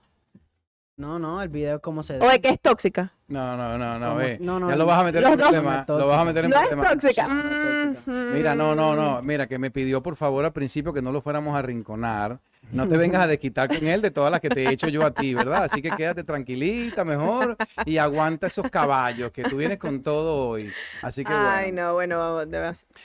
[0.97, 3.14] No, no, el video es como se ¿O es que es tóxica?
[3.27, 4.37] No, no, no, no, ve.
[4.41, 4.79] no, no, ya no.
[4.79, 5.85] lo vas a meter Los en problema.
[5.89, 6.25] No es Lo vas a tóxica.
[6.25, 6.91] meter en No problema.
[6.91, 7.27] tóxica.
[7.27, 8.13] No es tóxica.
[8.13, 9.23] Mm, Mira, no, no, no.
[9.23, 12.39] Mira, que me pidió por favor al principio que no lo fuéramos a rinconar.
[12.73, 15.05] No te vengas a desquitar con él de todas las que te he hecho yo
[15.05, 15.65] a ti, ¿verdad?
[15.65, 20.73] Así que quédate tranquilita mejor y aguanta esos caballos que tú vienes con todo hoy.
[21.03, 21.89] Así que Ay, bueno.
[21.89, 22.47] no, bueno, vamos,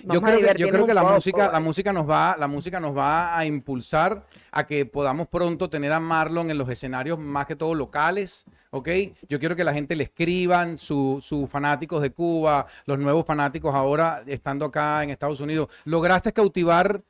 [0.05, 1.15] Yo a creo, que, yo creo que la poco.
[1.15, 5.69] música, la música nos va, la música nos va a impulsar a que podamos pronto
[5.69, 8.89] tener a Marlon en los escenarios más que todo locales, ¿ok?
[9.27, 13.73] Yo quiero que la gente le escriban, su- sus fanáticos de Cuba, los nuevos fanáticos
[13.73, 15.69] ahora estando acá en Estados Unidos.
[15.85, 17.01] ¿Lograste cautivar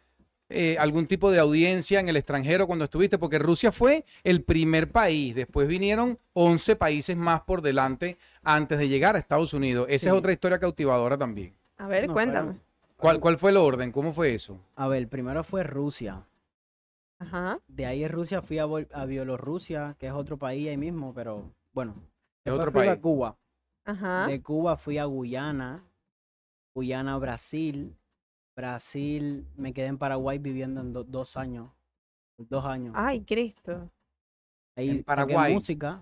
[0.51, 3.17] eh, algún tipo de audiencia en el extranjero cuando estuviste?
[3.17, 8.87] Porque Rusia fue el primer país, después vinieron 11 países más por delante antes de
[8.87, 9.85] llegar a Estados Unidos.
[9.89, 11.53] Esa es otra historia cautivadora también.
[11.77, 12.55] A ver, No, cuéntame.
[12.97, 13.91] ¿Cuál, ¿Cuál fue el orden?
[13.93, 14.59] ¿Cómo fue eso?
[14.75, 16.21] A ver, primero fue Rusia.
[17.19, 17.59] Ajá.
[17.67, 21.51] De ahí en Rusia fui a, a Bielorrusia, que es otro país ahí mismo, pero
[21.73, 21.95] bueno.
[22.45, 22.91] Es otro fui país.
[22.91, 23.37] a Cuba.
[23.85, 24.27] Ajá.
[24.27, 25.83] De Cuba fui a Guyana,
[26.75, 27.95] Guyana, Brasil.
[28.55, 31.69] Brasil, me quedé en Paraguay viviendo en do- dos años.
[32.37, 32.93] Dos años.
[32.97, 33.89] Ay, Cristo.
[34.75, 35.53] Ahí en saqué Paraguay.
[35.53, 36.01] música,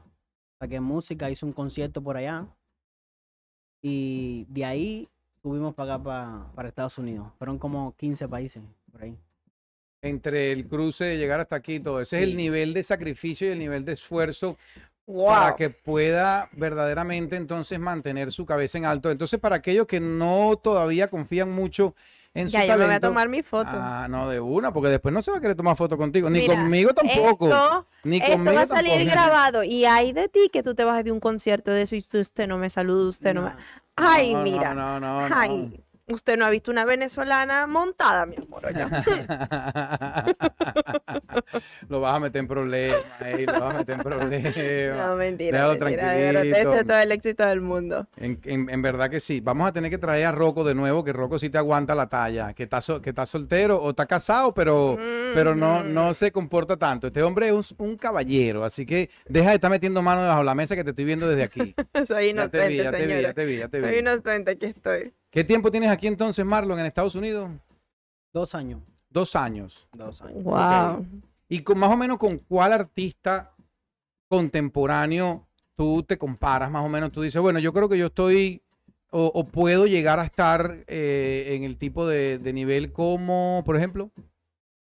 [0.60, 2.48] saqué música, hice un concierto por allá.
[3.82, 5.10] Y de ahí
[5.42, 7.32] subimos para acá, para, para Estados Unidos.
[7.38, 9.18] Fueron como 15 países por ahí.
[10.02, 12.02] Entre el cruce de llegar hasta aquí y todo.
[12.02, 14.58] Ese es el nivel de sacrificio y el nivel de esfuerzo
[15.08, 15.28] Wow.
[15.28, 19.10] para que pueda verdaderamente entonces mantener su cabeza en alto.
[19.10, 21.96] Entonces, para aquellos que no todavía confían mucho
[22.34, 23.70] en su Ya, yo me voy a talento, tomar mi foto.
[23.72, 26.42] Ah, no, de una, porque después no se va a querer tomar foto contigo, ni
[26.42, 27.46] Mira, conmigo tampoco.
[27.46, 29.12] Esto, ni esto conmigo va a salir tampoco.
[29.12, 32.00] grabado y hay de ti que tú te vas de un concierto de eso y
[32.20, 33.54] usted no me saluda, usted no, me...
[33.96, 34.74] Ay, no, mira.
[34.74, 35.36] No, no, no.
[35.36, 38.64] Ay, usted no ha visto una venezolana montada, mi amor.
[41.90, 43.00] lo vas a meter en problemas,
[43.46, 44.56] lo vas a meter en problemas.
[45.08, 46.86] No, mentira, Déjalo mentira, de tranquilito.
[46.86, 48.08] todo el éxito del mundo.
[48.18, 49.40] En, en- en verdad que sí.
[49.42, 52.08] Vamos a tener que traer a Rocco de nuevo, que Rocco sí te aguanta la
[52.08, 54.98] talla, que está, so- que está soltero o está casado, pero,
[55.34, 57.08] pero no, no se comporta tanto.
[57.08, 60.46] Este hombre es un, un caballero, así que deja de estar metiendo mano debajo de
[60.46, 61.76] la mesa que te estoy viendo desde aquí.
[62.08, 63.98] Soy Ya te vi, inocente, ya te vi, ya te vi, ya te Soy vi.
[64.00, 65.14] inocente, aquí estoy.
[65.38, 67.52] ¿Qué tiempo tienes aquí entonces, Marlon, en Estados Unidos?
[68.34, 68.82] Dos años.
[69.08, 69.88] Dos años.
[69.94, 70.44] Dos años.
[70.44, 71.06] Wow.
[71.48, 73.54] ¿Y con más o menos con cuál artista
[74.28, 75.46] contemporáneo
[75.76, 76.72] tú te comparas?
[76.72, 78.64] Más o menos tú dices, bueno, yo creo que yo estoy
[79.12, 83.78] o, o puedo llegar a estar eh, en el tipo de, de nivel como, por
[83.78, 84.10] ejemplo,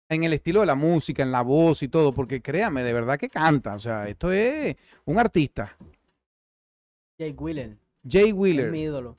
[0.08, 3.18] en el estilo de la música, en la voz y todo, porque créame, de verdad
[3.18, 3.74] que canta.
[3.74, 5.76] O sea, esto es un artista.
[7.18, 7.76] Jake Wheeler,
[8.08, 9.18] Jay es Wheeler, mi ídolo.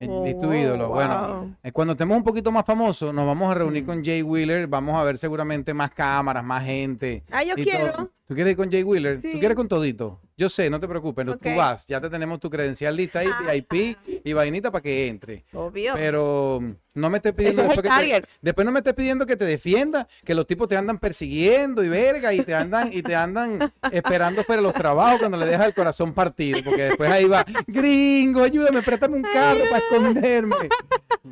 [0.00, 0.88] Oh, es tu ídolo.
[0.88, 1.54] Bueno, wow.
[1.62, 3.86] eh, Cuando estemos un poquito más famosos, nos vamos a reunir Mm.
[3.86, 4.66] con Jay Wheeler.
[4.66, 7.22] Vamos a ver seguramente más cámaras, más gente.
[7.30, 7.92] Ah, yo y quiero.
[7.92, 8.10] todo.
[8.26, 9.20] ¿Tú quieres ir con Jay Wheeler?
[9.20, 10.20] ¿Tú quieres con todito?
[10.36, 11.26] Yo sé, no te preocupes.
[11.26, 13.52] Tú vas, ya te tenemos tu credencial lista ahí, Ah.
[13.52, 15.44] VIP y vainita para que entre.
[15.52, 15.92] Obvio.
[15.94, 16.60] Pero
[16.94, 18.24] no me estés pidiendo es el después que te- target.
[18.40, 21.88] después no me estés pidiendo que te defienda, que los tipos te andan persiguiendo y
[21.88, 23.58] verga y te andan y te andan
[23.92, 28.42] esperando para los trabajos cuando le dejas el corazón partido, porque después ahí va, gringo,
[28.42, 30.56] ayúdame, préstame un carro para esconderme.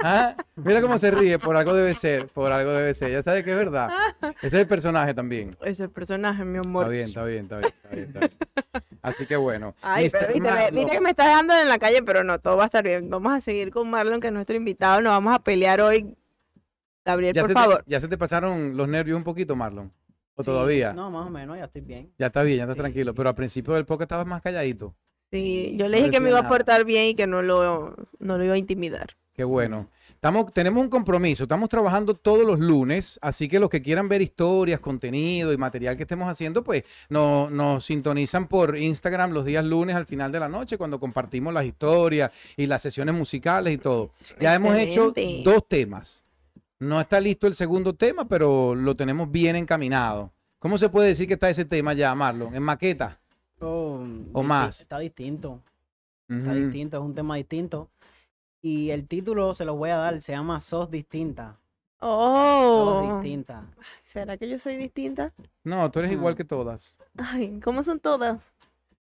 [0.01, 3.11] Ah, Mira cómo se ríe, por algo debe ser, por algo debe ser.
[3.11, 3.91] Ya sabes que es verdad.
[4.39, 5.57] Ese es el personaje también.
[5.65, 6.82] Ese personaje, mi amor.
[6.83, 8.99] Está bien, está bien, está bien, está bien, está bien.
[9.03, 9.75] Así que bueno.
[9.83, 12.65] Ay, pero viste, viste que me estás dejando en la calle, pero no, todo va
[12.65, 13.11] a estar bien.
[13.11, 15.01] Vamos a seguir con Marlon, que es nuestro invitado.
[15.01, 16.17] Nos vamos a pelear hoy.
[17.05, 17.85] Gabriel, ¿Ya por te- favor.
[17.87, 19.93] ¿Ya se te pasaron los nervios un poquito, Marlon?
[20.35, 20.93] ¿O Sí, todavía?
[20.93, 22.13] No, más o menos, ya estoy bien.
[22.19, 23.11] Ya está bien, ya está Sí, tranquilo.
[23.13, 23.17] sí.
[23.17, 24.95] Pero al principio del podcast estabas más calladito.
[25.31, 28.39] Sí, yo le dije que me iba a portar bien y que no lo, no
[28.39, 29.17] lo iba a intimidar.
[29.35, 29.89] Qué bueno.
[30.25, 34.23] Estamos, tenemos un compromiso, estamos trabajando todos los lunes, así que los que quieran ver
[34.23, 39.65] historias, contenido y material que estemos haciendo, pues no- nos sintonizan por Instagram los días
[39.65, 43.79] lunes al final de la noche cuando compartimos las historias y las sesiones musicales y
[43.79, 44.13] todo.
[44.39, 45.11] Ya hemos hecho
[45.43, 46.25] dos temas.
[46.79, 50.31] No está listo el segundo tema, pero lo tenemos bien encaminado.
[50.61, 52.55] ¿Cómo se puede decir que está ese tema ya, Marlon?
[52.55, 53.19] ¿En maqueta?
[53.59, 54.81] Oh, O disti- más.
[54.83, 55.59] Está distinto.
[56.29, 57.89] Está distinto, es un tema distinto.
[58.63, 61.57] Y el título se lo voy a dar, se llama Sos Distinta.
[62.01, 63.65] Sos Oh, Distinta.
[64.03, 65.33] ¿será que yo soy distinta?
[65.65, 66.37] No, tú eres igual Mm.
[66.37, 66.97] que todas.
[67.17, 68.43] Ay, ¿cómo son todas?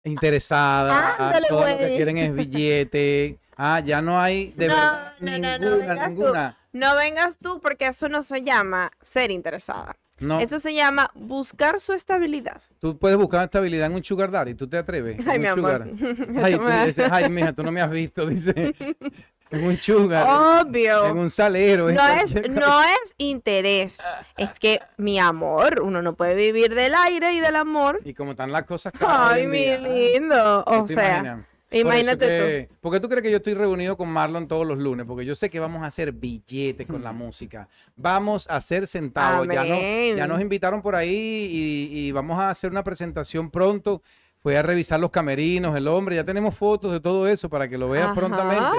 [0.03, 3.39] interesada, Ándale, todo lo que quieren es billete.
[3.57, 6.77] Ah, ya no hay de No, verdad no, no, no, ninguna, vengas tú.
[6.79, 9.97] No vengas tú porque eso no se llama ser interesada.
[10.19, 12.61] No, Eso se llama buscar su estabilidad.
[12.79, 15.19] tú puedes buscar estabilidad en un sugar daddy, tú te atreves.
[15.27, 15.83] Ay, mi amor.
[16.41, 18.73] Ay, tú dices, ay, mija, tú no me has visto, dice.
[19.51, 21.05] En un sugar, Obvio.
[21.07, 21.89] en un salero.
[21.89, 23.97] en No es, no es interés.
[24.37, 28.01] Es que, mi amor, uno no puede vivir del aire y del amor.
[28.03, 30.63] Y como están las cosas Ay, mi día, lindo.
[30.65, 31.45] ¿tú O sea, imaginas?
[31.69, 32.75] Imagínate tú.
[32.79, 35.05] ¿Por qué tú crees que yo estoy reunido con Marlon todos los lunes?
[35.05, 37.67] Porque yo sé que vamos a hacer billetes con la música.
[37.97, 39.47] Vamos a hacer centavos.
[39.47, 44.01] Ya, no- ya nos invitaron por ahí y, y vamos a hacer una presentación pronto.
[44.47, 46.15] Fue a revisar los camerinos, el hombre.
[46.15, 48.15] Ya tenemos fotos de todo eso para que lo veas Ajá.
[48.15, 48.77] prontamente.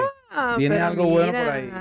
[0.57, 1.71] Viene algo bueno por ahí.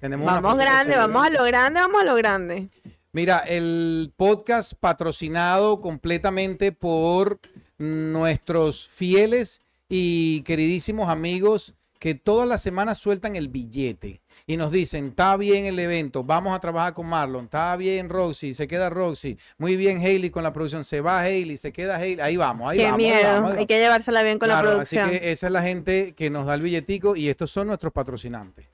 [0.00, 2.70] Tenemos Vamos grande, vamos a lo grande, vamos a lo grande.
[3.12, 7.38] Mira, el podcast patrocinado completamente por
[7.76, 15.06] nuestros fieles y queridísimos amigos que todas las semanas sueltan el billete y nos dicen,
[15.08, 19.38] está bien el evento, vamos a trabajar con Marlon, está bien Roxy, se queda Roxy,
[19.56, 22.76] muy bien Hailey con la producción, se va Hailey, se queda Hailey, ahí vamos, ahí
[22.78, 22.98] Qué vamos.
[23.00, 23.32] ahí miedo.
[23.32, 25.08] vamos, ahí Hay que llevársela bien con Claro, la producción.
[25.08, 27.92] Así que esa es la gente que nos da el billetico y estos son nuestros
[27.92, 28.66] patrocinantes.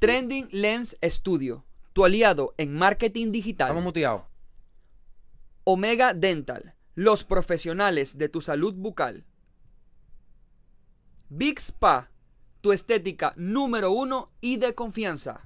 [0.00, 3.68] Trending Lens Studio, tu aliado en marketing digital.
[3.68, 4.22] Estamos muteados.
[5.62, 9.24] Omega Dental, los profesionales de tu salud bucal.
[11.28, 12.10] Big Spa,
[12.64, 15.42] tu estética número uno y de confianza.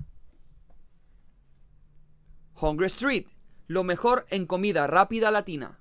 [2.54, 3.26] Hungry Street,
[3.66, 5.80] lo mejor en comida rápida latina.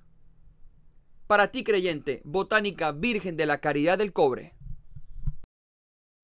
[1.28, 4.56] Para ti creyente, Botánica Virgen de la Caridad del Cobre.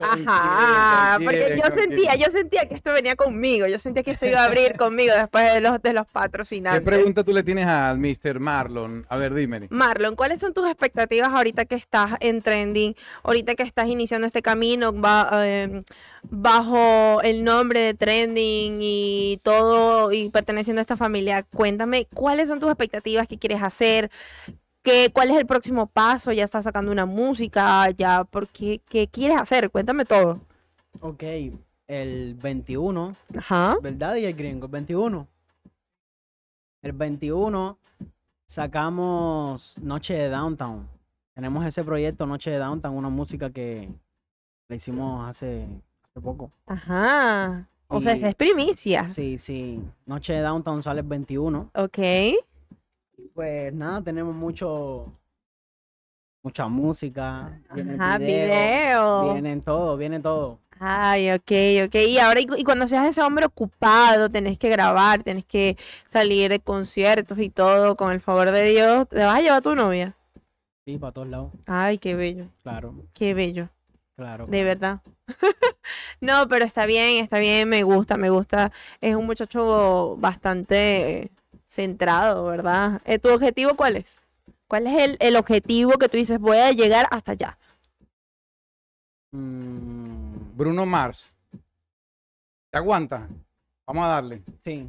[0.00, 4.40] Ajá, porque yo sentía, yo sentía que esto venía conmigo, yo sentía que esto iba
[4.40, 6.82] a abrir conmigo después de los, de los ¿Qué patrocinantes.
[6.82, 8.40] pregunta tú le tienes al Mr.
[8.40, 9.06] Marlon?
[9.08, 9.68] A ver, dime.
[9.70, 14.42] Marlon, ¿cuáles son tus expectativas ahorita que estás en trending, ahorita que estás iniciando este
[14.42, 15.82] camino va- eh,
[16.28, 21.44] bajo el nombre de trending y todo y perteneciendo a esta familia?
[21.54, 23.28] Cuéntame, ¿cuáles son tus expectativas?
[23.28, 24.10] ¿Qué quieres hacer?
[24.84, 26.30] ¿Qué, ¿Cuál es el próximo paso?
[26.30, 27.90] ¿Ya estás sacando una música?
[27.92, 29.70] ¿Ya por qué, qué quieres hacer?
[29.70, 30.40] Cuéntame todo.
[31.00, 31.22] Ok,
[31.86, 33.78] el 21, Ajá.
[33.82, 34.16] ¿verdad?
[34.16, 35.26] Y el gringo, el 21.
[36.82, 37.78] El 21
[38.46, 40.86] sacamos Noche de Downtown.
[41.34, 43.88] Tenemos ese proyecto Noche de Downtown, una música que
[44.68, 45.66] la hicimos hace,
[46.10, 46.50] hace poco.
[46.66, 47.66] Ajá.
[47.88, 49.08] O sea, esa es primicia.
[49.08, 49.80] Sí, sí.
[50.04, 51.70] Noche de Downtown sale el 21.
[51.74, 51.98] Ok.
[53.32, 55.12] Pues nada, tenemos mucho
[56.42, 59.32] mucha música, viene el Ajá, video, video.
[59.32, 60.58] vienen todo, viene todo.
[60.78, 61.94] Ay, ok, ok.
[62.08, 66.60] Y ahora, y cuando seas ese hombre ocupado, tenés que grabar, tenés que salir de
[66.60, 70.16] conciertos y todo, con el favor de Dios, ¿te vas a llevar a tu novia?
[70.84, 71.52] Sí, para todos lados.
[71.66, 73.70] Ay, qué bello, Claro, qué bello,
[74.16, 74.46] claro.
[74.46, 75.00] de verdad.
[76.20, 78.70] no, pero está bien, está bien, me gusta, me gusta.
[79.00, 81.30] Es un muchacho bastante
[81.74, 83.00] centrado, ¿verdad?
[83.04, 84.18] Eh, ¿Tu objetivo cuál es?
[84.68, 87.56] ¿Cuál es el, el objetivo que tú dices, voy a llegar hasta allá?
[89.32, 91.34] Mm, Bruno Mars.
[92.70, 93.28] ¿Se aguanta?
[93.86, 94.42] Vamos a darle.
[94.64, 94.88] sí,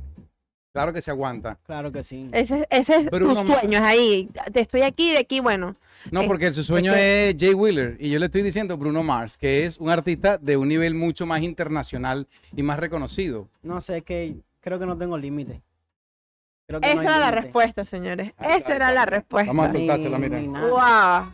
[0.74, 1.58] Claro que se aguanta.
[1.66, 2.30] claro que sí.
[2.34, 4.30] Ese, ese es Bruno tu sueño, es ahí.
[4.52, 5.74] Te estoy aquí, de aquí, bueno.
[6.12, 9.38] No, porque su sueño que- es Jay Wheeler y yo le estoy diciendo Bruno Mars,
[9.38, 13.48] que es un artista de un nivel mucho más internacional y más reconocido.
[13.64, 15.62] No sé, es que creo que no tengo límite.
[16.68, 18.34] Creo que no Esa hay era la respuesta, señores.
[18.38, 19.52] Ahí Esa era ahí la respuesta.
[19.54, 20.68] Vamos a soltártela, nada.
[20.68, 21.34] Wow.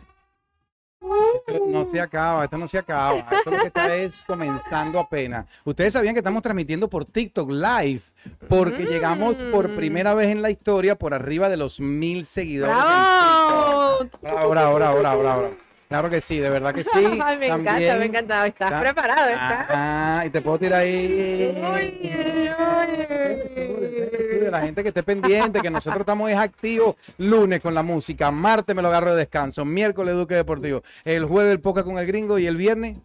[1.48, 3.18] Esto no se acaba, esto no se acaba.
[3.30, 5.46] Esto lo que está es comenzando apenas.
[5.64, 8.02] Ustedes sabían que estamos transmitiendo por TikTok Live,
[8.48, 9.76] porque llegamos por Mm.
[9.76, 12.74] primera vez en la historia por arriba de los mil seguidores.
[12.76, 13.98] en ¡Bravo!
[14.00, 14.20] TikTok.
[14.22, 15.50] Bravo, bravo, bravo, bravo, bravo.
[15.88, 16.90] Claro que sí, de verdad que sí.
[16.94, 18.46] Ay, me encanta, me encanta.
[18.46, 19.70] Estás Está- preparado, ¿estás?
[19.70, 21.60] Ajá, y te puedo tirar ahí.
[21.64, 24.08] Oye, oye.
[24.50, 28.74] La gente que esté pendiente, que nosotros estamos es activos lunes con la música, martes
[28.74, 32.38] me lo agarro de descanso, miércoles Duque Deportivo, el jueves el poca con el gringo
[32.38, 32.98] y el viernes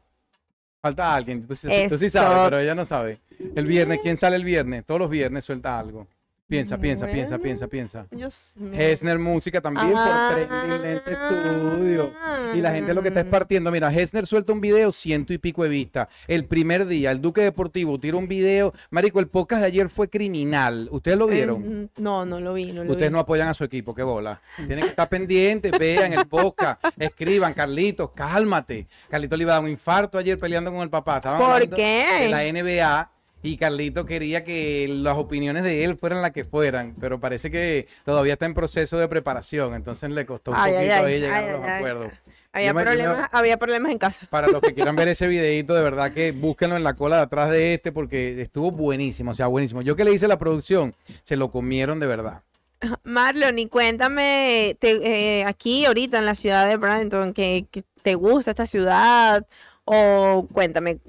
[0.82, 1.46] falta alguien.
[1.46, 3.20] Tú, sí- tú sí sabes, pero ella no sabe.
[3.56, 4.84] El viernes, ¿quién sale el viernes?
[4.86, 6.08] Todos los viernes suelta algo.
[6.50, 7.44] Piensa, piensa, piensa, Bueno.
[7.44, 8.08] piensa, piensa.
[8.10, 8.30] Mío.
[8.72, 10.30] Hesner Música también Ah.
[10.32, 12.12] por Trending Lens Studio.
[12.56, 13.70] Y la gente lo que está es partiendo.
[13.70, 16.08] Mira, Hesner suelta un video, ciento y pico de vistas.
[16.26, 18.74] El primer día, el Duque Deportivo tira un video.
[18.92, 20.88] Marico, el podcast de ayer fue criminal.
[20.90, 21.64] ¿Ustedes lo vieron?
[21.66, 23.14] Eh, no, no lo vi, no lo Ustedes vi.
[23.14, 24.40] no apoyan a su equipo, qué bola.
[24.56, 28.88] Tienen que estar pendientes, vean el podcast, escriban, Carlitos, cálmate.
[29.10, 31.18] Carlitos le iba a dar un infarto ayer peleando con el papá.
[31.18, 32.06] Estaban ¿Por qué?
[32.22, 36.96] De la NBA y Carlitos quería que las opiniones de él fueran las que fueran,
[37.00, 41.04] pero parece que todavía está en proceso de preparación, entonces le costó un Ay, poquito
[41.04, 42.14] ay, ahí llegar ay, a los acuerdos.
[42.54, 44.28] Había problemas, había problemas en casa.
[44.30, 47.22] Para los que quieran ver ese videito, de verdad que búsquenlo en la cola de
[47.24, 49.82] atrás de este porque estuvo buenísimo, o sea, buenísimo.
[49.82, 52.44] Yo que le hice la producción, se lo comieron de verdad.
[53.04, 58.16] Marlon, y cuéntame, te- eh, aquí ahorita en la ciudad de Bradenton, que, que te
[58.16, 59.46] gusta esta ciudad,
[59.86, 61.00] o cuéntame,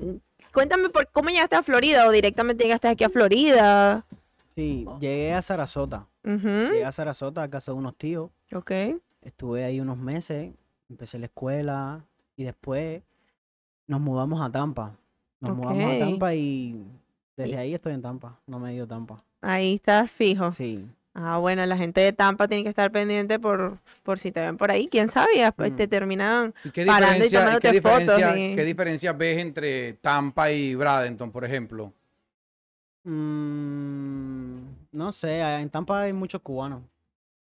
[0.59, 4.05] cuéntame por cómo llegaste a Florida, o directamente llegaste aquí a Florida.
[4.57, 6.09] Sí, llegué a Sarasota.
[6.25, 8.29] Llegué a Sarasota a casa de unos tíos.
[8.53, 8.73] Ok.
[9.23, 10.53] Estuve ahí unos meses,
[10.91, 13.03] empecé la escuela y después
[13.87, 14.97] nos mudamos a Tampa.
[15.39, 16.85] Nos mudamos a Tampa y
[17.37, 18.41] desde ahí estoy en Tampa.
[18.45, 19.23] No me a Tampa.
[19.41, 20.51] Ahí estás fijo.
[20.51, 20.85] Sí.
[21.21, 24.57] Ah, bueno, la gente de Tampa tiene que estar pendiente por, por si te ven
[24.57, 24.87] por ahí.
[24.89, 25.09] ¿Quién
[25.43, 25.77] después Mm.
[25.77, 26.55] te terminan.
[26.63, 27.41] ¿Y qué Parando y diferencia, y
[27.73, 31.93] qué tomándote fotos y- qué diferencia ves entre Tampa y Bradenton, por ejemplo?
[33.03, 34.61] Mm,
[34.93, 36.83] no sé, en Tampa hay muchos cubanos.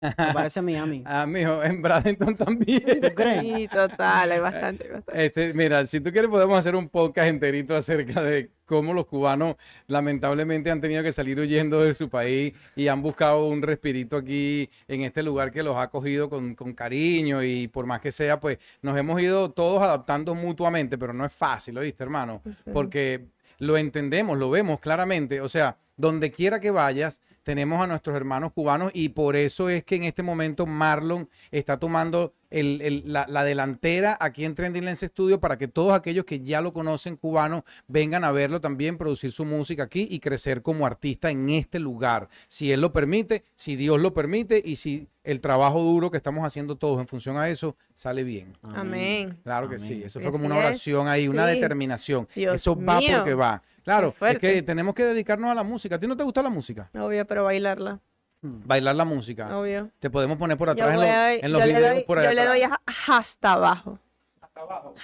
[0.00, 1.02] Me parece Miami.
[1.04, 3.00] Ah, mijo, en Bradenton también.
[3.00, 3.42] ¿Tú crees?
[3.58, 5.26] Sí, total, hay bastante, hay bastante.
[5.26, 9.56] Este, mira, si tú quieres podemos hacer un podcast enterito acerca de cómo los cubanos
[9.86, 14.70] lamentablemente han tenido que salir huyendo de su país y han buscado un respirito aquí
[14.86, 18.38] en este lugar que los ha acogido con, con cariño y por más que sea,
[18.38, 22.42] pues nos hemos ido todos adaptando mutuamente, pero no es fácil, ¿oíste, hermano?
[22.72, 23.26] Porque
[23.58, 28.52] lo entendemos, lo vemos claramente, o sea, donde quiera que vayas, tenemos a nuestros hermanos
[28.52, 33.26] cubanos y por eso es que en este momento Marlon está tomando el- el- la,
[33.28, 37.16] la delantera aquí en Trending Lens Studio para que todos aquellos que ya lo conocen
[37.16, 41.78] cubano vengan a verlo también, producir su música aquí y crecer como artista en este
[41.78, 42.28] lugar.
[42.48, 46.44] Si él lo permite, si Dios lo permite y si el trabajo duro que estamos
[46.46, 48.52] haciendo todos en función a eso sale bien.
[48.62, 49.38] Amén.
[49.44, 52.28] Claro que sí, eso fue como una oración ahí, una determinación.
[52.34, 53.10] Dios eso va mío.
[53.18, 53.62] porque va.
[53.84, 55.96] Claro, es que tenemos que dedicarnos a la música.
[55.96, 56.90] ¿A ti no te gusta la música?
[56.94, 58.00] Obvio, pero bailarla.
[58.40, 59.56] Bailar la música.
[59.58, 59.90] Obvio.
[59.98, 62.18] Te podemos poner por Yo, atrás en, a- en los yo le videos doy, por
[62.22, 62.80] yo allá le doy atrás.
[62.86, 63.98] a- hasta abajo.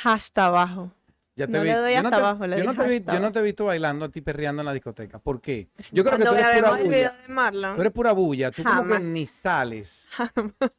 [0.04, 0.90] Hasta abajo.
[1.36, 2.86] Ya te no vi- le doy yo no hasta te- abajo, le yo no te
[2.88, 3.32] vi- hasta yo no abajo.
[3.32, 5.18] te he visto bailando a ti perreando en la discoteca.
[5.18, 5.68] ¿Por qué?
[5.90, 7.22] Yo creo que Cuando tú eres pura grabemos el video bulla.
[7.26, 7.74] de Marlon.
[7.74, 8.50] Tú eres pura bulla.
[8.52, 9.06] Tú como que Jamás.
[9.06, 10.08] ni sales.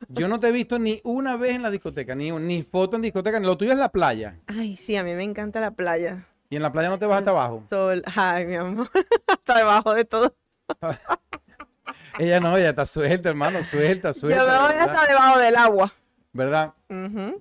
[0.08, 3.02] Yo no te he visto ni una vez en la discoteca, ni, ni foto en
[3.02, 3.38] discoteca.
[3.42, 4.40] Lo tuyo es la playa.
[4.48, 6.26] Ay, sí, a mí me encanta la playa.
[6.50, 7.64] Y en la playa no te vas hasta abajo.
[7.70, 8.02] Sol.
[8.16, 8.90] Ay, mi amor.
[9.28, 10.36] hasta debajo de todo.
[12.20, 13.64] Ella no, ella está suelta, hermano.
[13.64, 14.42] Suelta, suelta.
[14.46, 15.94] Yo me voy hasta debajo del agua.
[16.34, 16.74] ¿Verdad?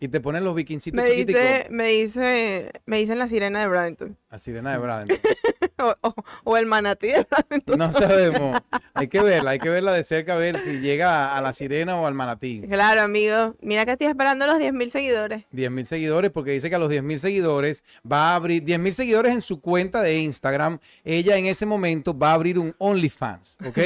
[0.01, 1.43] Y te ponen los bikincitos Me chiquiticos.
[1.43, 4.17] dice, me dice, me dicen la sirena de Bradenton.
[4.31, 5.19] La sirena de Bradenton.
[5.85, 6.15] O, o-
[6.45, 7.09] o el manatí.
[7.77, 8.61] No sabemos.
[8.95, 11.97] Hay que verla, hay que verla de cerca a ver si llega a la sirena
[12.01, 12.63] o al manatí.
[12.69, 13.57] Claro, amigo.
[13.61, 15.45] Mira que estoy esperando los 10.000 seguidores.
[15.51, 18.79] 10 mil seguidores, porque dice que a los 10 mil seguidores va a abrir 10
[18.79, 20.79] mil seguidores en su cuenta de Instagram.
[21.05, 23.79] Ella en ese momento va a abrir un OnlyFans, ¿ok?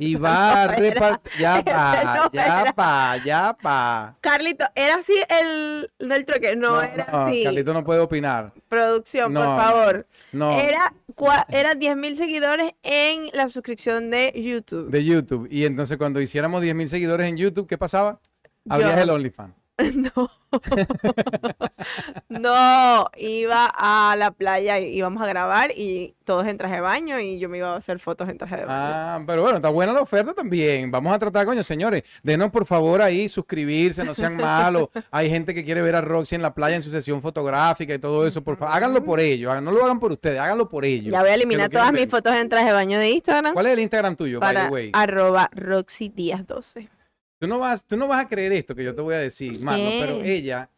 [0.00, 1.32] Y va a No era- repartir.
[1.40, 2.72] Ya pa, no ya era.
[2.72, 4.16] pa, ya pa.
[4.20, 6.56] Carlito, ¿era así el del trueque?
[6.56, 7.44] No, era no, así.
[7.44, 8.52] Carlito no puede opinar.
[8.68, 10.06] Producción, por favor.
[10.32, 10.58] No.
[10.58, 14.90] Era, cua- era 10.000 seguidores en la suscripción de YouTube.
[14.90, 15.48] De YouTube.
[15.50, 18.20] Y entonces cuando hiciéramos 10 mil seguidores en YouTube, ¿qué pasaba?
[18.68, 19.54] Abrías Yo- el OnlyFans.
[20.16, 20.30] No.
[22.28, 27.20] no, iba a la playa y íbamos a grabar y todos en traje de baño
[27.20, 28.92] y yo me iba a hacer fotos en traje de baño.
[28.94, 30.90] Ah, pero bueno, está buena la oferta también.
[30.90, 32.04] Vamos a tratar, coño, señores.
[32.22, 34.88] Denos por favor ahí suscribirse, no sean malos.
[35.10, 37.98] Hay gente que quiere ver a Roxy en la playa en su sesión fotográfica y
[37.98, 38.42] todo eso.
[38.42, 39.60] Por favor, háganlo por ellos.
[39.62, 41.12] No lo hagan por ustedes, háganlo por ellos.
[41.12, 43.72] ya voy a eliminar todas mis fotos en traje de baño de Instagram ¿Cuál es
[43.74, 44.90] el Instagram tuyo, by para the way?
[44.94, 46.88] arroba Roxy Díaz 12.
[47.38, 49.60] Tú no, vas, tú no vas a creer esto que yo te voy a decir,
[49.60, 50.70] Marlon, pero ella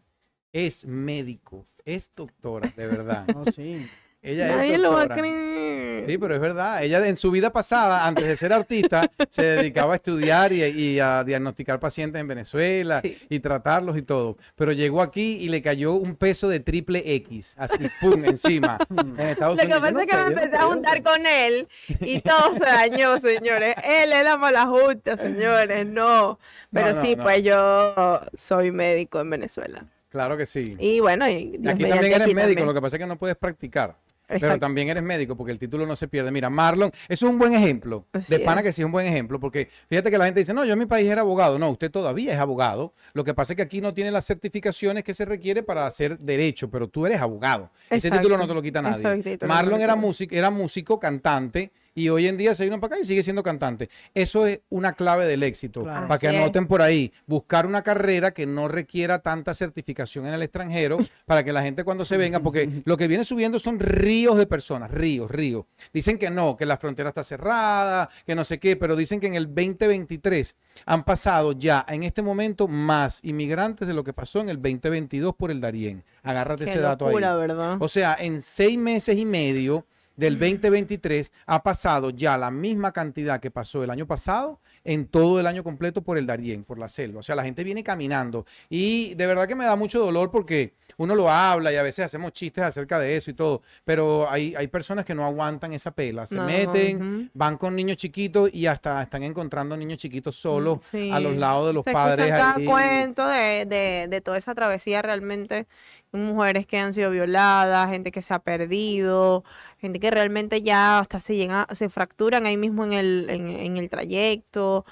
[0.53, 3.27] es médico, es doctora, de verdad.
[3.37, 3.87] Oh, sí.
[4.21, 6.07] Ella Nadie es lo va a creer.
[6.09, 6.83] Sí, pero es verdad.
[6.83, 10.99] Ella en su vida pasada, antes de ser artista, se dedicaba a estudiar y, y
[11.01, 13.17] a diagnosticar pacientes en Venezuela Sí.
[13.29, 14.37] y tratarlos y todo.
[14.57, 18.79] Pero llegó aquí y le cayó un peso de triple X, así, pum, encima.
[18.91, 19.83] En Estados Lo que Unidos.
[19.83, 21.69] Pasa es que me empecé a juntar con él
[22.01, 23.77] y todo se dañó, señores.
[23.85, 26.39] Él es la mala junta, señores, no.
[26.73, 27.23] Pero no, sí, no.
[27.23, 29.85] pues yo soy médico en Venezuela.
[30.09, 30.75] Claro que sí.
[30.79, 32.67] Y bueno, y Dios aquí también eres aquí médico, también.
[32.67, 33.95] lo que pasa es que no puedes practicar.
[34.29, 36.31] Pero también eres médico porque el título no se pierde.
[36.31, 38.07] Mira, Marlon, eso es un buen ejemplo.
[38.13, 38.67] Así de pana es.
[38.67, 40.79] que sí es un buen ejemplo porque fíjate que la gente dice, no, yo en
[40.79, 41.59] mi país era abogado.
[41.59, 42.93] No, usted todavía es abogado.
[43.15, 46.19] Lo que pasa es que aquí no tiene las certificaciones que se requiere para hacer
[46.19, 47.71] derecho, pero tú eres abogado.
[47.89, 48.19] Ese Exacto.
[48.19, 49.21] título no te lo quita nadie.
[49.25, 51.73] Ese Marlon lo era músico, era músico, cantante.
[51.99, 53.91] Y hoy en día se vino para acá y sigue siendo cantante.
[54.15, 55.83] Eso es una clave del éxito.
[55.83, 56.07] Claro.
[56.07, 56.37] Para que es.
[56.37, 57.13] anoten por ahí.
[57.27, 61.83] Buscar una carrera que no requiera tanta certificación en el extranjero para que la gente
[61.83, 65.65] cuando se venga, porque lo que viene subiendo son ríos de personas, ríos, ríos.
[65.93, 69.27] Dicen que no, que la frontera está cerrada, que no sé qué, pero dicen que
[69.27, 70.55] en el 2023
[70.87, 75.35] han pasado ya en este momento más inmigrantes de lo que pasó en el 2022
[75.35, 76.05] por el Darién.
[76.23, 77.17] Agárrate Qué ese dato ahí.
[77.17, 77.79] ¿verdad?
[77.81, 79.85] O sea, en seis meses y medio
[80.19, 85.39] del 2023 ha pasado ya la misma cantidad que pasó el año pasado en todo
[85.39, 87.21] el año completo por el Darién, por la selva.
[87.21, 88.45] O sea, la gente viene caminando.
[88.69, 92.05] Y de verdad que me da mucho dolor porque uno lo habla y a veces
[92.07, 95.93] hacemos chistes acerca de eso y todo, pero hay, hay personas que no aguantan esa
[95.93, 100.81] pela, se No, meten, van con niños chiquitos y hasta están encontrando niños chiquitos solos
[100.83, 101.11] Sí.
[101.13, 102.33] a los lados de los Se padres.
[102.33, 102.65] ahí.
[102.65, 105.67] cuento de, de, de toda esa travesía realmente.
[106.11, 109.45] Mujeres que han sido violadas, gente que se ha perdido,
[109.79, 113.77] gente que realmente ya hasta se llega, se fracturan ahí mismo en el, en, en
[113.77, 114.85] el trayecto.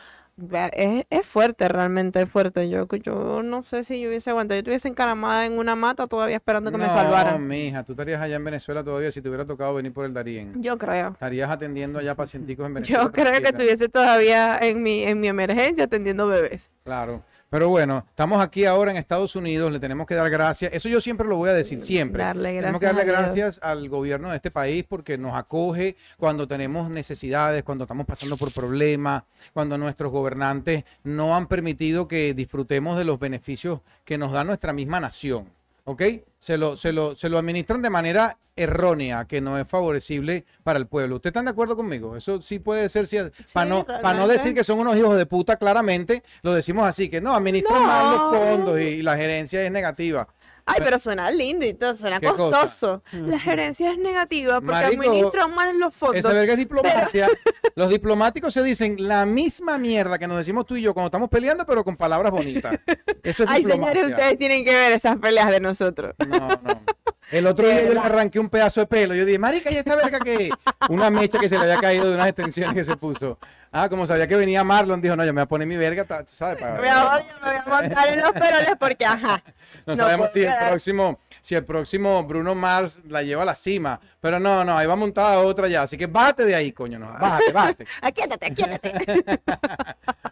[0.74, 2.68] Es, es fuerte, realmente es fuerte.
[2.68, 4.56] Yo, yo no sé si yo hubiese aguantado.
[4.56, 7.46] Yo estuviese encaramada en una mata todavía esperando que me No, salvaran.
[7.48, 10.52] mija, tú estarías allá en Venezuela todavía si te hubiera tocado venir por el Darién.
[10.62, 11.08] Yo creo.
[11.12, 13.04] Estarías atendiendo allá pacienticos en Venezuela.
[13.04, 16.68] Yo creo que estuviese todavía en mi, en mi emergencia atendiendo bebés.
[16.84, 17.22] Claro.
[17.56, 20.70] Pero bueno, estamos aquí ahora en Estados Unidos, le tenemos que dar gracias.
[20.74, 22.22] Eso yo siempre lo voy a decir, siempre.
[22.22, 26.46] Darle tenemos que gracias darle gracias al gobierno de este país porque nos acoge cuando
[26.46, 29.22] tenemos necesidades, cuando estamos pasando por problemas,
[29.54, 34.74] cuando nuestros gobernantes no han permitido que disfrutemos de los beneficios que nos da nuestra
[34.74, 35.55] misma nación.
[35.88, 36.02] ¿Ok?
[36.40, 40.80] Se lo, se lo, se lo administran de manera errónea, que no es favorecible para
[40.80, 41.16] el pueblo.
[41.16, 42.16] ¿Ustedes están de acuerdo conmigo?
[42.16, 43.18] Eso sí puede ser, si-
[43.52, 47.08] para no, para no decir que son unos hijos de puta, claramente lo decimos así,
[47.08, 48.38] que no, administran mal los No.
[48.40, 50.26] fondos y, la gerencia es negativa.
[50.68, 53.02] Ay, pero suena lindo y todo, suena costoso.
[53.12, 56.18] La gerencia es negativa porque Marico, administran mal los fondos.
[56.18, 57.28] Esa verga es diplomacia.
[57.76, 61.28] Los diplomáticos se dicen la misma mierda que nos decimos tú y yo cuando estamos
[61.28, 62.80] peleando, pero con palabras bonitas.
[63.22, 63.92] Eso es Ay, diplomacia.
[63.94, 66.14] señores, ustedes tienen que ver esas peleas de nosotros.
[66.26, 66.82] No, no.
[67.30, 69.14] El otro día yo le arranqué un pedazo de pelo.
[69.14, 70.46] Yo dije, marica, ¿y esta verga qué?
[70.46, 70.50] es?".
[70.88, 73.38] Una mecha que se le había caído de unas extensiones que se puso.
[73.72, 76.06] Ah, como sabía que venía Marlon, dijo, no, yo me voy a poner mi verga,
[76.26, 76.56] ¿sabes?
[76.56, 77.02] Para- Me voy a,
[77.44, 79.42] me voy a montar en los peroles porque, ajá.
[79.86, 83.54] No, No sabemos si el próximo, si el próximo Bruno Mars la lleva a la
[83.56, 84.00] cima.
[84.20, 85.82] Pero no, no, ahí va montada otra ya.
[85.82, 87.12] Así que bájate de ahí, coño, no.
[87.12, 87.86] Bájate, bájate.
[88.02, 88.92] Aquíétate, aquíétate.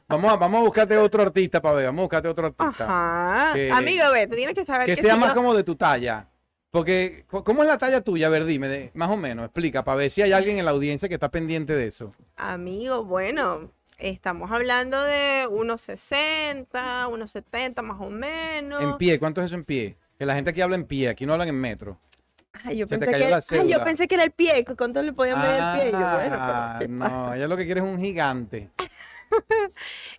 [0.09, 1.87] Vamos a, vamos a buscarte otro artista para ver.
[1.87, 2.85] Vamos a buscarte otro artista.
[2.85, 3.53] Ajá.
[3.55, 6.29] Que- Amigo, ve, tú tienes que saber Que que sea más como de tu talla.
[6.75, 8.27] Porque, ¿cómo es la talla tuya?
[8.27, 10.73] A ver, dime, de- más o menos, explica, para ver si hay alguien en la
[10.73, 12.11] audiencia que está pendiente de eso.
[12.37, 18.83] Amigo, bueno, estamos hablando de unos 60, unos 70 más o menos.
[18.83, 19.95] En pie, ¿cuánto es eso en pie?
[20.19, 21.97] Que la gente aquí habla en pie, aquí no hablan en metro.
[22.65, 24.65] Ay, yo Se te pensé cayó que, la ay, yo pensé que era el pie,
[24.77, 25.89] cuánto le podían medir el pie.
[25.91, 27.15] Y yo, bueno, Ah, pero ¿qué pasa?
[27.15, 28.69] no, ella lo que quiere es un gigante.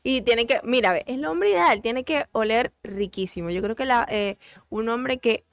[0.04, 3.50] Y tiene que, mira, el hombre ideal tiene que oler riquísimo.
[3.50, 4.38] Yo creo que la, eh,
[4.70, 5.44] un hombre que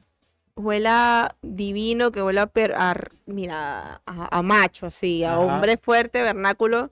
[0.57, 2.95] huela divino, que huela per- a,
[3.27, 5.41] mira, a, a macho, así, a Ajá.
[5.41, 6.91] hombre fuerte, vernáculo,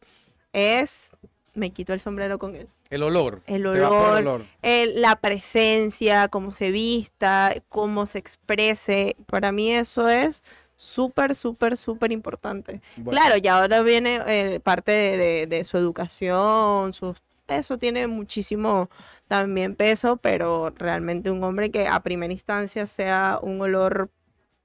[0.53, 1.11] es,
[1.55, 2.69] me quito el sombrero con él.
[2.91, 3.41] El olor.
[3.47, 4.47] El olor, el olor.
[4.63, 10.43] El- la presencia, cómo se vista, cómo se exprese, para mí eso es
[10.77, 12.81] súper, súper, súper importante.
[12.97, 13.11] Bueno.
[13.21, 18.91] Claro, y ahora viene eh, parte de, de- de su educación, sus- eso tiene muchísimo
[19.29, 24.11] también peso, pero realmente un hombre que a primera instancia sea un olor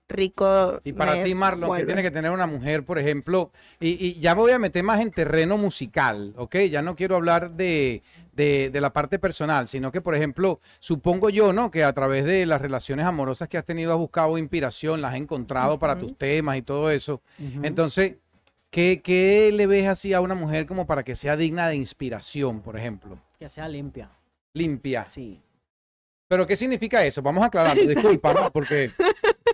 [0.07, 0.79] rico.
[0.83, 4.19] Y para me ti, Marlon, que tiene que tener una mujer, por ejemplo, y, y
[4.19, 6.55] ya me voy a meter más en terreno musical, ¿ok?
[6.69, 8.01] Ya no quiero hablar de,
[8.33, 11.71] de- de la parte personal, sino que, por ejemplo, supongo yo, ¿no?
[11.71, 15.17] Que a través de las relaciones amorosas que has tenido has buscado inspiración, las has
[15.19, 17.21] encontrado para tus temas y todo eso.
[17.63, 18.17] Entonces,
[18.76, 22.59] ¿qué, qué le ves así a una mujer como para que sea digna de inspiración,
[22.61, 23.17] por ejemplo?
[23.39, 24.09] que sea limpia.
[24.53, 25.07] Limpia.
[25.09, 25.41] Sí.
[26.28, 27.21] ¿Pero qué significa eso?
[27.21, 28.51] Vamos a aclararlo, disculpa, ¿no?
[28.51, 28.91] Porque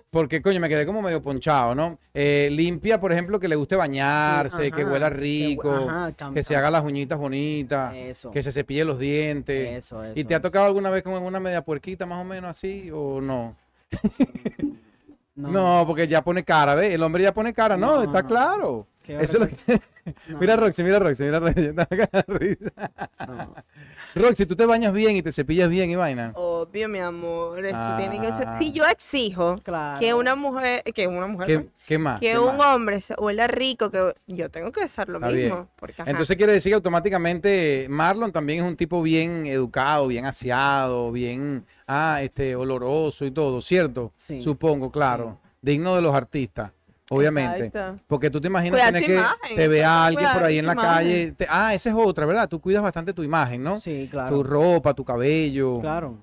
[0.09, 1.99] Porque, coño, me quedé como medio ponchado, ¿no?
[2.13, 6.33] Eh, limpia, por ejemplo, que le guste bañarse, que ajá, huela que rico, ajá, cam-
[6.33, 8.31] que se haga las uñitas bonitas, Eso.
[8.31, 9.69] que se cepille los dientes.
[9.85, 12.49] Eso, ¿Y eso, te ha tocado alguna vez con una media puerquita más o menos
[12.49, 13.55] así o no?
[15.35, 16.93] No, porque ya pone cara, ¿ves?
[16.93, 18.87] El hombre ya pone cara, no, No, está claro.
[19.19, 19.81] Eso es lo que...
[20.29, 21.69] No, Mira Roxy, mira Roxy, mira Roxy.
[23.27, 23.53] no.
[24.15, 26.31] Roxy, tú te bañas bien y te cepillas bien y vaina.
[26.35, 27.63] Obvio, mi amor.
[27.63, 28.57] esto tiene que- Ah.
[28.59, 29.99] Si yo exijo Claro.
[29.99, 32.19] que una mujer, que una mujer, ¿Qué, no, qué más?
[32.19, 32.75] que ¿Qué un más?
[32.75, 35.67] hombre se huela rico, que yo tengo que hacer lo Está mismo.
[35.77, 36.01] Porque.
[36.05, 41.65] Entonces quiere decir que automáticamente Marlon también es un tipo bien educado, bien aseado, bien
[41.87, 44.13] ah, este, oloroso y todo, ¿cierto?
[44.17, 44.41] Sí.
[44.41, 45.37] Supongo, claro.
[45.61, 46.71] Digno de los artistas,
[47.15, 47.65] obviamente.
[47.65, 48.03] Exacto.
[48.07, 50.67] Porque tú te imaginas tener tu que imagen, te vea alguien por ahí en tu
[50.67, 50.91] la imagen.
[50.93, 51.31] calle.
[51.33, 52.47] te- ah, esa es otra, ¿verdad?
[52.49, 53.77] Tú cuidas bastante tu imagen, ¿no?
[53.79, 54.43] Sí, Tu claro.
[54.43, 55.79] ropa, tu cabello.
[55.81, 56.17] Claro.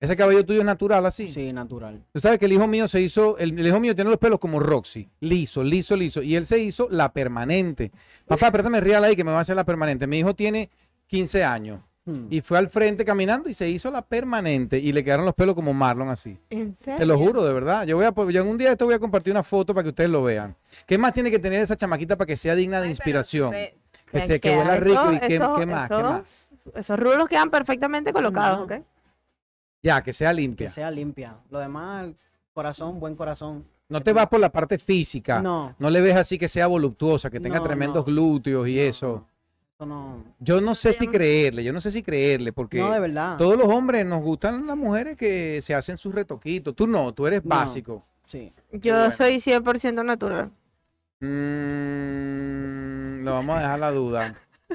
[0.00, 1.28] Ese cabello tuyo es natural así.
[1.30, 2.02] Sí, natural.
[2.10, 4.38] Tú sabes que el hijo mío se hizo, el, el hijo mío tiene los pelos
[4.38, 7.92] como Roxy, liso, liso, liso, y él se hizo la permanente.
[8.26, 10.06] Papá, préstame real ahí que me va a hacer la permanente.
[10.06, 10.70] Mi hijo tiene
[11.06, 11.80] 15 años
[12.10, 12.26] Hmm.
[12.30, 15.54] y fue al frente caminando y se hizo la permanente y le quedaron los pelos
[15.54, 16.38] como Marlon así.
[16.50, 16.98] ¿En serio?
[16.98, 17.86] Te lo juro, de verdad.
[17.86, 19.90] Yo voy a, yo en un día esto voy a compartir una foto para que
[19.90, 20.56] ustedes lo vean.
[20.86, 23.50] ¿Qué más tiene que tener esa chamaquita para que sea digna de Ay, inspiración?
[23.52, 23.76] te-
[24.10, 26.50] Que se- que huela rico y qué- eso- qué más, qué esos- más.
[26.74, 28.64] Esos rulos quedan perfectamente colocados, No.
[28.64, 28.82] ¿ok?
[29.82, 30.68] Ya, que sea Que limpia.
[30.68, 31.36] sea limpia.
[31.50, 32.08] Lo demás,
[32.52, 33.64] corazón, buen corazón.
[33.88, 35.40] No te vas por la parte física.
[35.42, 35.74] No.
[35.78, 38.12] No le ves así que sea voluptuosa, que tenga No, tremendos no.
[38.12, 39.26] glúteos y No, eso.
[39.86, 40.22] No.
[40.38, 43.36] Yo no sé si creerle, yo no sé si creerle, porque No, de verdad.
[43.36, 46.74] todos los hombres nos gustan las mujeres que se hacen sus retoquitos.
[46.76, 47.56] Tú no, tú eres No.
[47.56, 48.04] básico.
[48.26, 48.52] Sí.
[48.72, 49.10] Yo bueno.
[49.10, 50.50] soy 100% natural.
[51.20, 54.34] Mm, lo vamos a dejar la duda.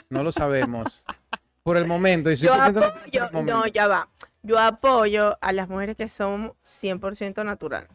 [0.10, 1.04] No lo sabemos.
[1.64, 2.30] Por el momento.
[2.32, 4.10] y Yo 100% por el apoyo, no, ya va.
[4.44, 7.88] Yo apoyo a las mujeres que son 100% natural.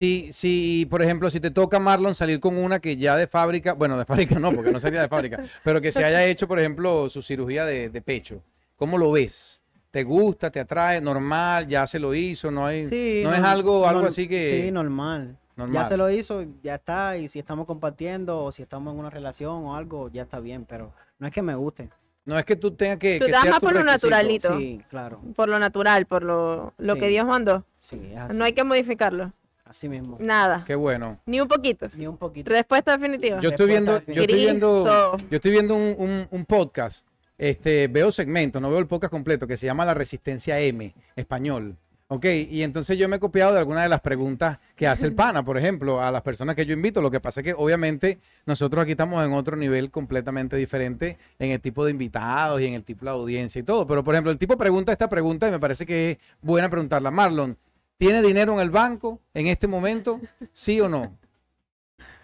[0.00, 3.74] Si, si, por ejemplo, si te toca Marlon salir con una que ya de fábrica,
[3.74, 6.58] bueno, de fábrica no, porque no sería de fábrica, pero que se haya hecho, por
[6.58, 8.42] ejemplo, su cirugía de, de pecho,
[8.76, 9.62] ¿cómo lo ves?
[9.94, 10.50] ¿Te gusta?
[10.50, 11.00] ¿Te atrae?
[11.00, 11.68] ¿Normal?
[11.68, 12.50] ¿Ya se lo hizo?
[12.50, 12.88] ¿No hay?
[12.88, 14.64] Sí, no es algo, algo así que...
[14.64, 15.38] Sí, normal.
[15.54, 15.84] normal.
[15.84, 17.16] Ya se lo hizo, ya está.
[17.16, 20.64] Y si estamos compartiendo o si estamos en una relación o algo, ya está bien.
[20.64, 21.90] Pero no es que me guste.
[22.24, 23.20] No es que tú tengas que...
[23.20, 24.58] Tú que te vas sea más tu por lo naturalito.
[24.58, 25.20] Sí, claro.
[25.36, 27.06] Por lo natural, por lo, lo que.
[27.06, 27.64] Dios mandó.
[27.88, 29.32] Sí, es así, No hay que modificarlo.
[29.64, 30.16] Así mismo.
[30.20, 30.64] Nada.
[30.66, 31.18] Qué bueno.
[31.26, 31.88] Ni un poquito.
[31.94, 32.50] Ni un poquito.
[32.50, 33.40] Respuesta definitiva.
[33.40, 37.06] Yo estoy viendo, yo estoy viendo, yo estoy viendo un, un- un podcast.
[37.36, 41.76] Este, veo segmentos, no veo el podcast completo, que se llama La Resistencia M, español.
[42.06, 45.14] Ok, y entonces yo me he copiado de algunas de las preguntas que hace el
[45.14, 47.00] pana, por ejemplo, a las personas que yo invito.
[47.00, 51.50] Lo que pasa es que obviamente nosotros aquí estamos en otro nivel completamente diferente en
[51.50, 53.86] el tipo de invitados y en el tipo de audiencia y todo.
[53.86, 57.10] Pero, por ejemplo, el tipo pregunta esta pregunta y me parece que es buena preguntarla.
[57.10, 57.56] Marlon,
[57.96, 60.20] ¿tiene dinero en el banco en este momento?
[60.52, 61.16] ¿Sí o no?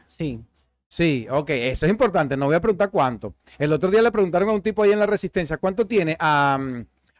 [0.06, 0.40] Sí.
[0.88, 2.36] Sí, ok, eso es importante.
[2.36, 3.34] No voy a preguntar cuánto.
[3.58, 6.16] El otro día le preguntaron a un tipo ahí en la Resistencia, ¿cuánto tiene?
[6.18, 6.58] A,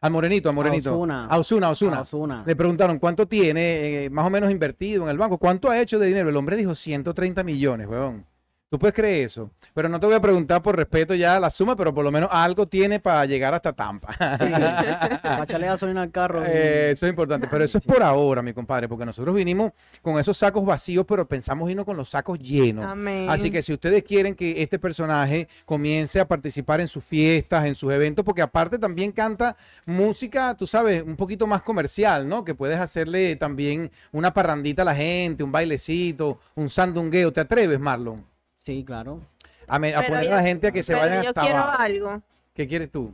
[0.01, 0.91] al Morenito, a Morenito.
[0.91, 1.99] A Osuna, a Ozuna.
[1.99, 2.43] A Ozuna.
[2.45, 5.39] Le preguntaron cuánto tiene eh, más o menos invertido en el banco.
[5.39, 6.31] ¿Cuánto ha hecho de dinero?
[6.31, 8.27] El hombre dijo 130 millones, weón.
[8.71, 9.51] ¿Tú puedes creer eso?
[9.75, 12.29] Pero no te voy a preguntar por respeto ya la suma, pero por lo menos
[12.31, 14.15] algo tiene para llegar hasta Tampa.
[14.17, 16.45] Para echarle gasolina al carro.
[16.47, 20.21] Eh, eso es importante, pero eso es por ahora, mi compadre, porque nosotros vinimos con
[20.21, 22.85] esos sacos vacíos, pero pensamos irnos con los sacos llenos.
[22.85, 23.29] Amén.
[23.29, 27.75] Así que si ustedes quieren que este personaje comience a participar en sus fiestas, en
[27.75, 32.45] sus eventos, porque aparte también canta música, tú sabes, un poquito más comercial, ¿no?
[32.45, 37.33] Que puedes hacerle también una parrandita a la gente, un bailecito, un sandungueo.
[37.33, 38.30] ¿Te atreves, Marlon?
[38.65, 39.21] Sí, claro.
[39.67, 41.41] A, me- a poner yo- a la gente a que se Pero vayan yo hasta
[41.43, 41.83] quiero abajo.
[41.83, 42.23] algo.
[42.55, 43.13] ¿Qué quieres tú?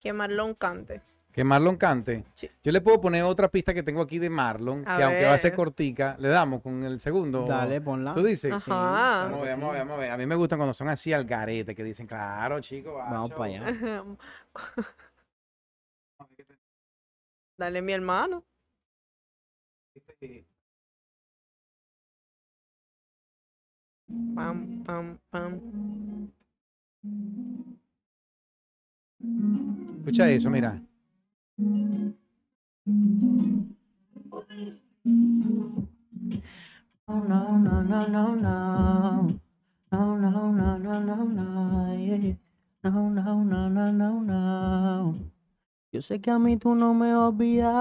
[0.00, 1.00] Que Marlon cante.
[1.32, 2.24] Que Marlon cante.
[2.34, 2.48] Sí.
[2.62, 5.32] Yo le puedo poner otra pista que tengo aquí de Marlon, A que aunque va
[5.32, 7.44] a ser cortica, le damos con el segundo.
[7.44, 8.14] Dale, ponla.
[8.14, 8.52] ¿Tú dices?
[8.52, 9.24] Ajá.
[9.24, 10.10] Vamos a ver, vamos a ver, vamos a ver.
[10.12, 12.94] A mí me gustan cuando son así al garete, que dicen, claro, chicos.
[12.94, 14.04] Vamos para allá.
[17.56, 18.44] Dale, mi hermano.
[24.34, 25.60] Pam, pam, pam.
[29.98, 30.80] Escucha eso, mira.
[37.06, 39.40] No, no, no, no, no, no.
[39.92, 41.94] No, no, no, no, no, no.
[41.96, 42.36] yeah.
[42.82, 45.14] No, no, no, no, no, no.
[45.92, 47.74] Yo sé que a mí tú no me vas a olvidar.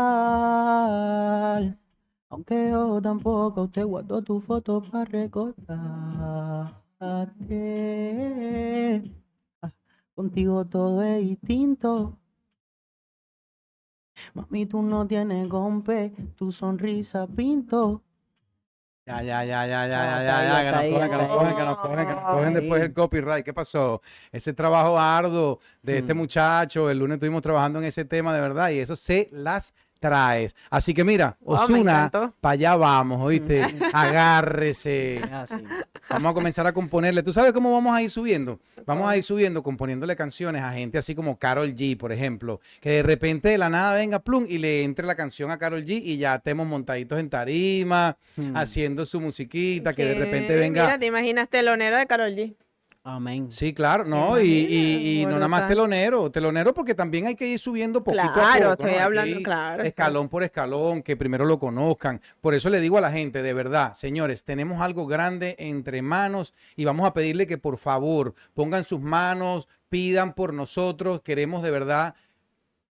[2.33, 5.69] Aunque yo tampoco te guardo tu foto para recordarte.
[9.61, 9.71] Ah,
[10.15, 12.17] Contigo todo es distinto.
[14.33, 18.01] Mami, tú no tienes golpe, tu sonrisa pinto.
[19.05, 21.27] Ya, ya, ya, ya, ya, Ah, ya, ya, ya, que nos ahí, cogen, que nos
[21.27, 21.55] cogen, ahí.
[21.55, 22.87] que nos cogen, que nos cogen después Ahí.
[22.87, 23.45] el copyright.
[23.45, 24.01] ¿Qué pasó?
[24.31, 26.17] Ese trabajo arduo de este Mm.
[26.17, 29.73] muchacho, el lunes estuvimos trabajando en ese tema de verdad y eso se las
[30.03, 30.53] traes.
[30.69, 33.63] Así que mira, me Osuna, para allá vamos, ¿oíste?
[33.93, 35.15] Agárrese.
[35.17, 35.55] Es así.
[36.09, 37.23] Vamos a comenzar a componerle.
[37.23, 38.59] ¿Tú sabes cómo vamos a ir subiendo?
[38.85, 42.59] Vamos a ir subiendo, componiéndole canciones a gente así como Carol G, por ejemplo.
[42.81, 45.85] Que de repente de la nada venga plum y le entre la canción a Carol
[45.85, 48.57] G y ya estemos montaditos en tarima, Mm.
[48.57, 50.83] haciendo su musiquita, que de repente venga.
[50.85, 52.55] Mira, te imaginas telonero de Carol G.
[53.05, 53.51] Amén.
[53.51, 57.45] Sí, claro, no, y, y- y no nada más telonero, telonero porque también hay que
[57.45, 58.71] ir subiendo poquito a Claro, ¿no?
[58.71, 59.83] estoy hablando, Aquí, claro.
[59.83, 62.21] Escalón por escalón, que primero lo conozcan.
[62.39, 66.53] Por eso le digo a la gente, de verdad, señores, tenemos algo grande entre manos
[66.77, 71.71] y vamos a pedirle que por favor pongan sus manos, pidan por nosotros, queremos de
[71.71, 72.15] verdad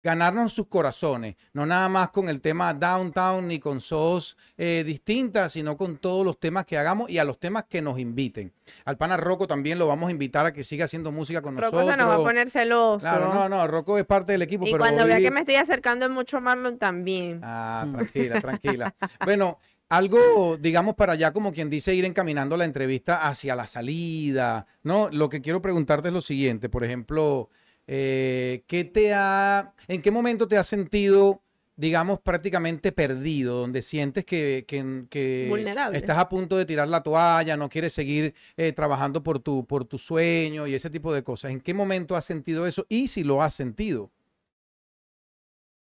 [0.03, 5.53] ganarnos sus corazones, no nada más con el tema downtown ni con sos eh, distintas,
[5.53, 8.51] sino con todos los temas que hagamos y a los temas que nos inviten.
[8.85, 11.77] Al pana Rocco también lo vamos a invitar a que siga haciendo música con Rocco
[11.77, 11.91] nosotros.
[11.91, 12.99] se nos va a poner celoso.
[12.99, 15.55] Claro, no, no, Rocco es parte del equipo, y pero cuando vea que me estoy
[15.55, 17.41] acercando mucho a Marlon también.
[17.43, 18.95] Ah, tranquila, tranquila.
[19.25, 19.59] Bueno,
[19.91, 25.09] algo, digamos, para allá, como quien dice, ir encaminando la entrevista hacia la salida, ¿no?
[25.11, 27.49] Lo que quiero preguntarte es lo siguiente, por ejemplo,
[27.87, 31.41] eh, ¿qué te ha, en qué momento te has sentido,
[31.75, 37.69] digamos, prácticamente perdido, donde sientes que, que- estás a punto de tirar la toalla, no
[37.69, 41.51] quieres seguir eh, trabajando por tu, por tu sueño y ese tipo de cosas?
[41.51, 44.11] ¿En qué momento has sentido eso y si lo has sentido?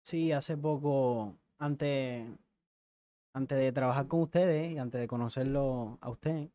[0.03, 2.27] Sí, hace poco, antes,
[3.33, 6.49] antes de trabajar con ustedes y antes de conocerlo a usted,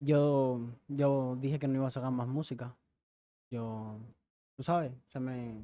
[0.00, 2.76] yo, yo dije que no iba a sacar más música.
[3.54, 4.00] Yo,
[4.56, 5.62] tú sabes, se me,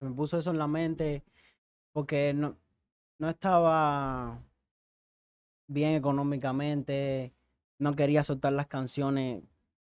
[0.00, 1.22] se me puso eso en la mente
[1.92, 2.56] porque no,
[3.20, 4.42] no estaba
[5.68, 7.32] bien económicamente,
[7.78, 9.44] no quería soltar las canciones,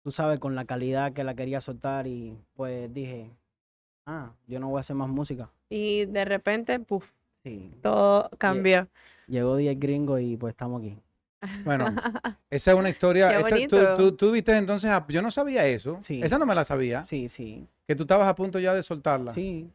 [0.02, 3.30] tú sabes, con la calidad que la quería soltar y pues dije,
[4.04, 5.50] ah, yo no voy a hacer más música.
[5.70, 7.10] Y de repente, puf,
[7.42, 7.72] Sí.
[7.80, 8.86] todo cambió.
[9.28, 10.98] Llegó 10 gringo y pues estamos aquí.
[11.64, 11.86] Bueno,
[12.50, 13.28] esa es una historia.
[13.30, 13.96] Qué tú, bonito.
[13.96, 15.98] tú- tú viste entonces, a- yo no sabía eso.
[16.02, 16.20] Sí.
[16.22, 17.04] Esa no me la sabía.
[17.06, 17.66] Sí, sí.
[17.86, 19.34] Que tú estabas a punto ya de soltarla.
[19.34, 19.70] Sí.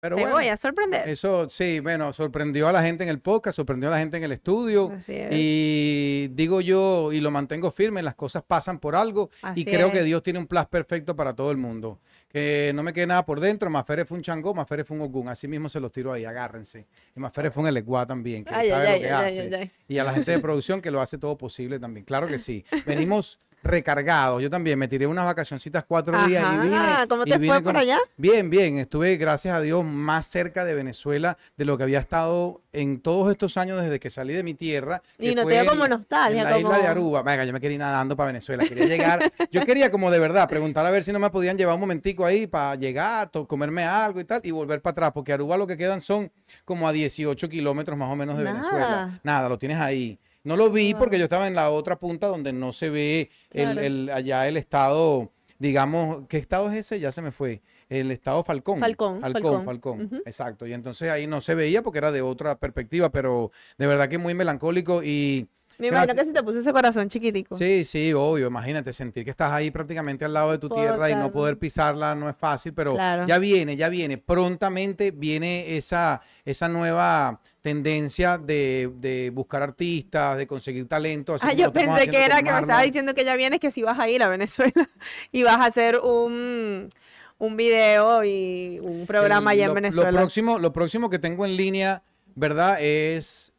[0.00, 1.08] Pero Te bueno, voy a sorprender.
[1.08, 4.24] eso sí, bueno, sorprendió a la gente en el podcast, sorprendió a la gente en
[4.24, 4.92] el estudio.
[4.98, 5.28] Así es.
[5.32, 9.30] Y digo yo, y lo mantengo firme, las cosas pasan por algo.
[9.42, 10.02] y así creo que.
[10.02, 12.00] Dios tiene un plan perfecto para todo el mundo.
[12.34, 13.70] Que no me quede nada por dentro.
[13.70, 15.28] Mafere fue un changó, Mafere fue un ogún.
[15.28, 16.84] Así mismo se los tiro ahí, agárrense.
[17.14, 19.70] Y Mafere fue un eleguá también, que Ay, sabe ay, lo que ay, hace.
[19.86, 22.04] y a la gente de producción que lo hace todo posible también.
[22.04, 22.64] Claro que sí.
[22.86, 24.42] Venimos recargados.
[24.42, 26.78] Yo también me tiré unas vacacioncitas cuatro días y vine.
[27.08, 27.98] ¿cómo te fue por con- allá?
[28.16, 28.78] Bien, bien.
[28.78, 33.30] Estuve, gracias a Dios, más cerca de Venezuela de lo que había estado en todos
[33.30, 35.02] estos años desde que salí de mi tierra.
[35.18, 37.22] Y no te dio como nostalgia, en la isla de Aruba.
[37.22, 38.64] Venga, yo me quería ir nadando para Venezuela.
[38.64, 39.32] Quería llegar.
[39.50, 42.24] Yo quería como de verdad preguntar a ver si no me podían llevar un momentico
[42.24, 45.12] ahí para llegar, comerme algo y tal y volver para atrás.
[45.12, 46.30] Porque Aruba lo que quedan son
[46.64, 48.78] como a 18 kilómetros más o menos de Venezuela.
[48.88, 49.20] Nada.
[49.22, 50.18] Nada, lo tienes ahí.
[50.44, 51.00] No lo vi Wow.
[51.00, 53.80] porque yo estaba en la otra punta donde no se ve el, Claro.
[53.80, 57.00] el- allá el estado, digamos, ¿qué estado es ese?
[57.00, 57.62] Ya se me fue.
[57.88, 58.80] El estado Falcón.
[58.80, 59.64] Falcón, Falcón, Falcón.
[59.64, 60.04] Falcón.
[60.06, 60.16] Ujú.
[60.26, 60.66] Exacto.
[60.66, 64.18] Y entonces ahí no se veía porque era de otra perspectiva, pero de verdad que
[64.18, 65.48] muy melancólico y
[65.78, 67.58] Me imagino que se te puso ese corazón chiquitico.
[67.58, 68.46] sí, sí, obvio.
[68.46, 72.14] Imagínate sentir que estás ahí prácticamente al lado de tu tierra y no poder pisarla
[72.14, 73.26] no es fácil, pero Claro.
[73.26, 74.18] ya viene, ya viene.
[74.18, 81.34] Prontamente viene esa, esa nueva tendencia de, de buscar artistas, de conseguir talento.
[81.34, 83.82] así Ah, yo pensé que era que me estaba diciendo que ya vienes, que si
[83.82, 84.72] vas a ir a Venezuela
[85.32, 86.88] y vas a hacer un,
[87.38, 90.10] un video y un programa El- allá en Venezuela.
[90.12, 92.02] Lo próximo, lo próximo que tengo en línea,
[92.34, 92.76] ¿verdad?
[92.80, 93.52] Es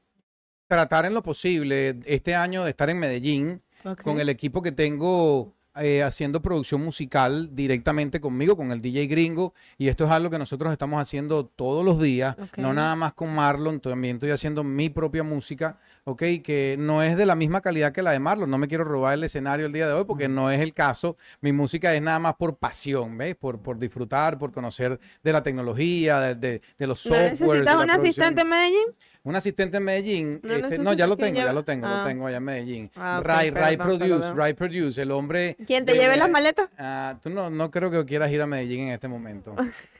[0.67, 3.61] tratar en lo posible este año de estar en Medellín
[4.03, 9.53] con el equipo que tengo eh, haciendo producción musical directamente conmigo, con el DJ gringo.
[9.77, 13.35] Y esto es algo que nosotros estamos haciendo todos los días, no nada más con
[13.35, 16.23] Marlon, también estoy haciendo mi propia música, ¿ok?
[16.41, 18.49] Que no es de la misma calidad que la de Marlon.
[18.49, 21.17] No me quiero robar el escenario el día de hoy porque no es el caso.
[21.41, 23.35] Mi música es nada más por pasión, ¿ves?
[23.35, 27.39] Por, por disfrutar, por conocer de la tecnología, de, de- de los ¿No softwares.
[27.39, 28.49] de necesitas un asistente en.
[28.49, 28.85] Medellín?
[29.25, 30.39] Un asistente en Medellín.
[30.43, 32.03] ¿No este, no, ya lo tengo, ya lo tengo, lo Ah.
[32.05, 32.91] tengo allá en Medellín.
[32.95, 34.37] Ah, ok, Ray, Ray Produce, perdón.
[34.37, 35.57] Ray Produce, el hombre.
[35.65, 36.69] ¿Quién te de- lleve las maletas?
[36.77, 39.55] Ah, tú no, no creo que quieras ir a Medellín en este momento.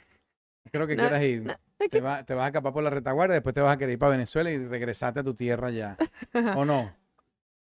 [0.66, 1.44] No creo que No, quieras ir.
[1.44, 1.54] no,
[1.90, 4.00] Te, va- te vas a escapar por la retaguardia, después te vas a querer ir
[4.00, 5.96] para Venezuela y regresarte a tu tierra ya.
[6.60, 6.92] ¿O no?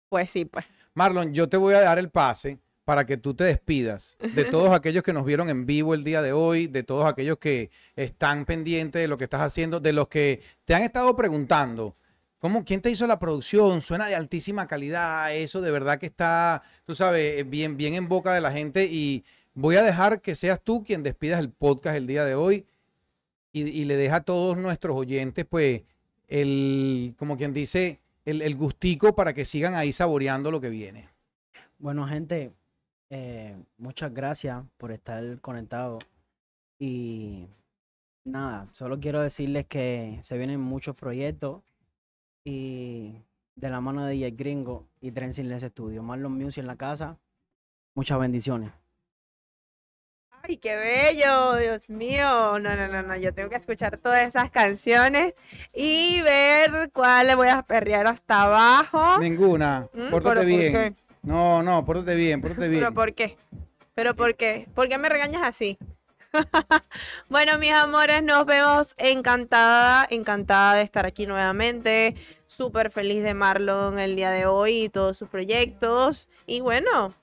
[0.10, 0.66] Pues sí, pues.
[0.94, 4.74] Marlon, yo te voy a dar el pase para que tú te despidas de todos
[4.74, 8.46] aquellos que nos vieron en vivo el día de hoy, de todos aquellos que están
[8.46, 11.96] pendientes de lo que estás haciendo, de los que te han estado preguntando.
[12.40, 13.82] ¿Cómo, ¿Quién te hizo la producción?
[13.82, 15.36] Suena de altísima calidad.
[15.36, 18.86] Eso de verdad que está, tú sabes, eh, bien, bien en boca de la gente.
[18.86, 19.24] Y
[19.54, 22.66] voy a dejar que seas tú quien despidas el podcast el día de hoy
[23.54, 25.84] y, y le deja a todos nuestros oyentes, pues,
[26.30, 31.10] el, como quien dice, el, el gustico para que sigan ahí saboreando lo que viene.
[31.78, 32.54] Bueno, gente,
[33.12, 36.00] eh, muchas gracias por estar conectado.
[36.80, 37.48] Y
[38.24, 41.62] nada, solo quiero decirles que se vienen muchos proyectos
[42.46, 43.22] y
[43.56, 46.02] de la mano de DJ Gringo y Trend Silence Studio.
[46.02, 47.18] Marlon Music en la casa.
[47.96, 48.72] Muchas bendiciones.
[50.44, 52.58] Ay, qué bello, Dios mío.
[52.60, 53.16] No, no, no, no.
[53.18, 55.34] Yo tengo que escuchar todas esas canciones
[55.74, 59.20] y ver cuál le voy a perrear hasta abajo.
[59.20, 59.88] Ninguna.
[59.94, 60.74] Mm, Pórtate ¿pero por bien.
[60.74, 60.94] qué?
[61.24, 62.82] No, no, pórtate bien, pórtate bien.
[62.82, 63.36] ¿Pero por qué?
[63.94, 64.68] ¿Pero por qué?
[64.74, 65.78] ¿Por qué me regañas así?
[67.30, 72.16] bueno, mis amores, nos vemos encantada, encantada de estar aquí nuevamente.
[72.48, 76.30] Súper feliz de Marlon el día de hoy y todos sus proyectos.
[76.48, 77.14] Y bueno,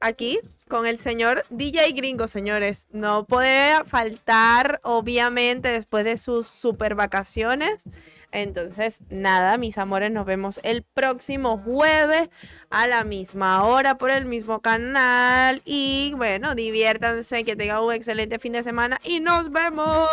[0.00, 2.86] aquí con el señor DJ Gringo, señores.
[2.90, 7.84] No puede faltar, obviamente, después de sus super vacaciones.
[8.32, 12.28] Entonces, nada, mis amores, nos vemos el próximo jueves
[12.70, 15.62] a la misma hora por el mismo canal.
[15.64, 20.08] Y bueno, diviértanse, que tengan un excelente fin de semana y nos vemos.